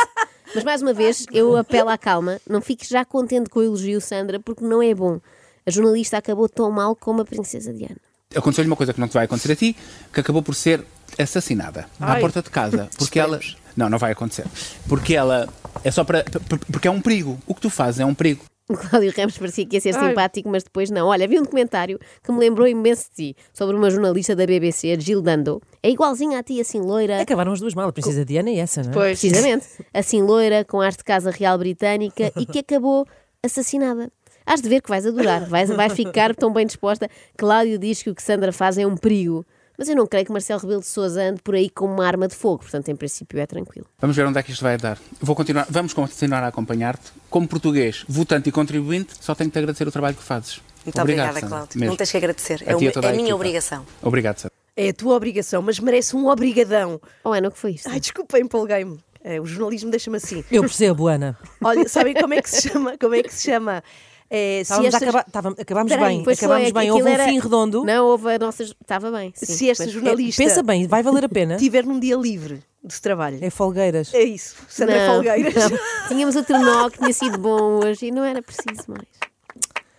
Mas 0.54 0.64
mais 0.64 0.82
uma 0.82 0.92
vez, 0.92 1.26
eu 1.32 1.56
apelo 1.56 1.88
à 1.90 1.98
calma. 1.98 2.40
Não 2.48 2.60
fiques 2.60 2.88
já 2.88 3.04
contente 3.04 3.50
com 3.50 3.60
o 3.60 3.62
elogio, 3.62 4.00
Sandra, 4.00 4.40
porque 4.40 4.64
não 4.64 4.82
é 4.82 4.94
bom. 4.94 5.20
A 5.66 5.70
jornalista 5.70 6.18
acabou 6.18 6.48
tão 6.48 6.70
mal 6.70 6.94
como 6.94 7.22
a 7.22 7.24
princesa 7.24 7.72
Diana. 7.72 7.96
Aconteceu-lhe 8.34 8.68
uma 8.68 8.76
coisa 8.76 8.92
que 8.92 9.00
não 9.00 9.08
te 9.08 9.14
vai 9.14 9.24
acontecer 9.26 9.52
a 9.52 9.56
ti, 9.56 9.76
que 10.12 10.20
acabou 10.20 10.42
por 10.42 10.54
ser 10.54 10.84
assassinada 11.18 11.86
à 12.00 12.12
Ai. 12.12 12.20
porta 12.20 12.42
de 12.42 12.50
casa. 12.50 12.88
Porque 12.96 13.18
ela. 13.18 13.40
Não, 13.76 13.88
não 13.90 13.98
vai 13.98 14.12
acontecer. 14.12 14.44
Porque 14.88 15.14
ela. 15.14 15.48
É 15.82 15.90
só 15.90 16.04
para. 16.04 16.24
Porque 16.70 16.88
é 16.88 16.90
um 16.90 17.00
perigo. 17.00 17.38
O 17.46 17.54
que 17.54 17.60
tu 17.60 17.70
fazes 17.70 18.00
é 18.00 18.06
um 18.06 18.14
perigo. 18.14 18.44
O 18.68 18.74
Cláudio 18.74 19.12
Ramos 19.14 19.36
parecia 19.36 19.66
que 19.66 19.76
ia 19.76 19.80
ser 19.80 19.94
Ai. 19.94 20.08
simpático, 20.08 20.48
mas 20.48 20.64
depois 20.64 20.90
não. 20.90 21.06
Olha, 21.06 21.28
vi 21.28 21.38
um 21.38 21.42
documentário 21.42 21.98
que 22.22 22.32
me 22.32 22.38
lembrou 22.38 22.66
imenso 22.66 23.10
de 23.10 23.32
ti, 23.32 23.36
sobre 23.52 23.76
uma 23.76 23.90
jornalista 23.90 24.34
da 24.34 24.46
BBC, 24.46 24.92
a 24.92 24.98
Jill 24.98 25.20
Dando. 25.20 25.60
É 25.82 25.90
igualzinha 25.90 26.38
a 26.38 26.42
ti, 26.42 26.58
assim 26.60 26.80
loira. 26.80 27.20
Acabaram 27.20 27.52
as 27.52 27.60
duas 27.60 27.74
mal, 27.74 27.88
a 27.88 27.92
Princesa 27.92 28.24
Diana 28.24 28.50
e 28.50 28.58
essa, 28.58 28.82
não 28.82 28.90
é? 28.90 28.94
Pois. 28.94 29.20
Precisamente. 29.20 29.66
Assim 29.92 30.22
loira, 30.22 30.64
com 30.64 30.80
arte 30.80 30.98
de 30.98 31.04
casa 31.04 31.30
real 31.30 31.58
britânica 31.58 32.32
e 32.36 32.46
que 32.46 32.60
acabou 32.60 33.06
assassinada. 33.42 34.10
Has 34.46 34.60
de 34.60 34.68
ver 34.68 34.80
que 34.80 34.88
vais 34.88 35.06
adorar, 35.06 35.46
vais, 35.46 35.70
vais 35.70 35.92
ficar 35.92 36.34
tão 36.34 36.52
bem 36.52 36.66
disposta. 36.66 37.08
Cláudio 37.36 37.78
diz 37.78 38.02
que 38.02 38.10
o 38.10 38.14
que 38.14 38.22
Sandra 38.22 38.52
faz 38.52 38.78
é 38.78 38.86
um 38.86 38.96
perigo. 38.96 39.44
Mas 39.76 39.88
eu 39.88 39.96
não 39.96 40.06
creio 40.06 40.24
que 40.24 40.32
Marcelo 40.32 40.60
Rebelo 40.60 40.80
de 40.80 40.86
Sousa 40.86 41.22
ande 41.22 41.42
por 41.42 41.54
aí 41.54 41.68
com 41.68 41.84
uma 41.86 42.06
arma 42.06 42.28
de 42.28 42.34
fogo, 42.34 42.58
portanto, 42.58 42.88
em 42.90 42.94
princípio, 42.96 43.38
é 43.40 43.46
tranquilo. 43.46 43.86
Vamos 43.98 44.14
ver 44.16 44.24
onde 44.26 44.38
é 44.38 44.42
que 44.42 44.52
isto 44.52 44.62
vai 44.62 44.76
dar. 44.78 44.98
Vou 45.20 45.34
continuar, 45.34 45.66
vamos 45.68 45.92
continuar 45.92 46.44
a 46.44 46.46
acompanhar-te. 46.48 47.10
Como 47.28 47.48
português, 47.48 48.04
votante 48.08 48.48
e 48.48 48.52
contribuinte, 48.52 49.14
só 49.20 49.34
tenho 49.34 49.50
que 49.50 49.54
te 49.54 49.58
agradecer 49.58 49.86
o 49.88 49.92
trabalho 49.92 50.14
que 50.16 50.22
fazes. 50.22 50.60
Muito 50.84 51.00
Obrigado, 51.00 51.28
obrigada, 51.30 51.48
Cláudio. 51.48 51.80
mesmo. 51.80 51.90
Não 51.92 51.96
tens 51.96 52.10
que 52.10 52.16
agradecer. 52.16 52.62
A 52.66 52.70
É, 52.70 52.72
a 52.72 52.76
uma- 52.76 52.92
toda 52.92 53.06
é 53.06 53.10
a 53.10 53.12
a 53.12 53.14
minha 53.14 53.24
equipa. 53.24 53.36
obrigação. 53.36 53.86
Obrigado, 54.02 54.38
Sandra. 54.38 54.52
É 54.76 54.88
a 54.88 54.92
tua 54.94 55.14
obrigação, 55.16 55.62
mas 55.62 55.78
merece 55.80 56.14
um 56.16 56.26
obrigadão. 56.28 57.00
Oh, 57.24 57.32
Ana, 57.32 57.48
o 57.48 57.50
que 57.50 57.58
foi 57.58 57.72
isto? 57.72 57.88
Ai, 57.88 57.98
desculpa, 58.00 58.38
empolguei-me. 58.38 58.98
É, 59.22 59.40
o 59.40 59.46
jornalismo 59.46 59.90
deixa-me 59.90 60.18
assim. 60.18 60.44
Eu 60.52 60.62
percebo, 60.62 61.06
Ana. 61.08 61.38
Olha, 61.62 61.88
sabem 61.88 62.12
como 62.14 62.34
é 62.34 62.42
que 62.42 62.50
se 62.50 62.68
chama? 62.68 62.98
Como 62.98 63.14
é 63.14 63.22
que 63.22 63.32
se 63.32 63.50
chama? 63.50 63.82
É, 64.30 64.56
se 64.64 64.72
Estávamos 64.72 64.94
estas- 64.94 65.26
estávamos- 65.26 65.58
acabámos 65.58 65.92
Peraí, 65.92 66.14
bem, 66.16 66.24
Pois 66.24 66.38
foi, 66.38 66.46
acabámos 66.46 66.68
é 66.68 66.72
bem. 66.72 66.90
Houve 66.90 67.04
um 67.04 67.08
era- 67.08 67.24
fim 67.26 67.38
redondo. 67.38 67.84
Não, 67.84 68.06
houve 68.06 68.34
a 68.34 68.38
nossa. 68.38 68.62
Estava 68.62 69.10
bem. 69.12 69.32
sim. 69.36 69.46
se 69.46 69.70
esta 69.70 69.84
Mas- 69.84 69.92
jornalista 69.92 70.42
Pensa 70.42 70.62
bem, 70.62 70.86
vai 70.86 71.02
valer 71.02 71.24
a 71.24 71.28
pena. 71.28 71.56
tiver 71.56 71.84
num 71.84 72.00
dia 72.00 72.16
livre 72.16 72.62
de 72.82 73.00
trabalho. 73.00 73.38
É 73.40 73.50
folgueiras. 73.50 74.12
É 74.12 74.22
isso. 74.22 74.56
Sandra 74.68 75.06
Não, 75.06 75.14
Folgueiras. 75.14 75.54
não. 75.70 75.78
Tínhamos 76.08 76.36
o 76.36 76.42
trenó 76.42 76.90
que 76.90 76.98
tinha 76.98 77.12
sido 77.12 77.38
bom 77.38 77.80
hoje 77.84 78.06
e 78.06 78.10
não 78.10 78.24
era 78.24 78.42
preciso 78.42 78.84
mais. 78.88 79.06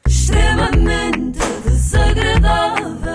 extremamente 0.08 1.40
desagradável. 1.66 3.15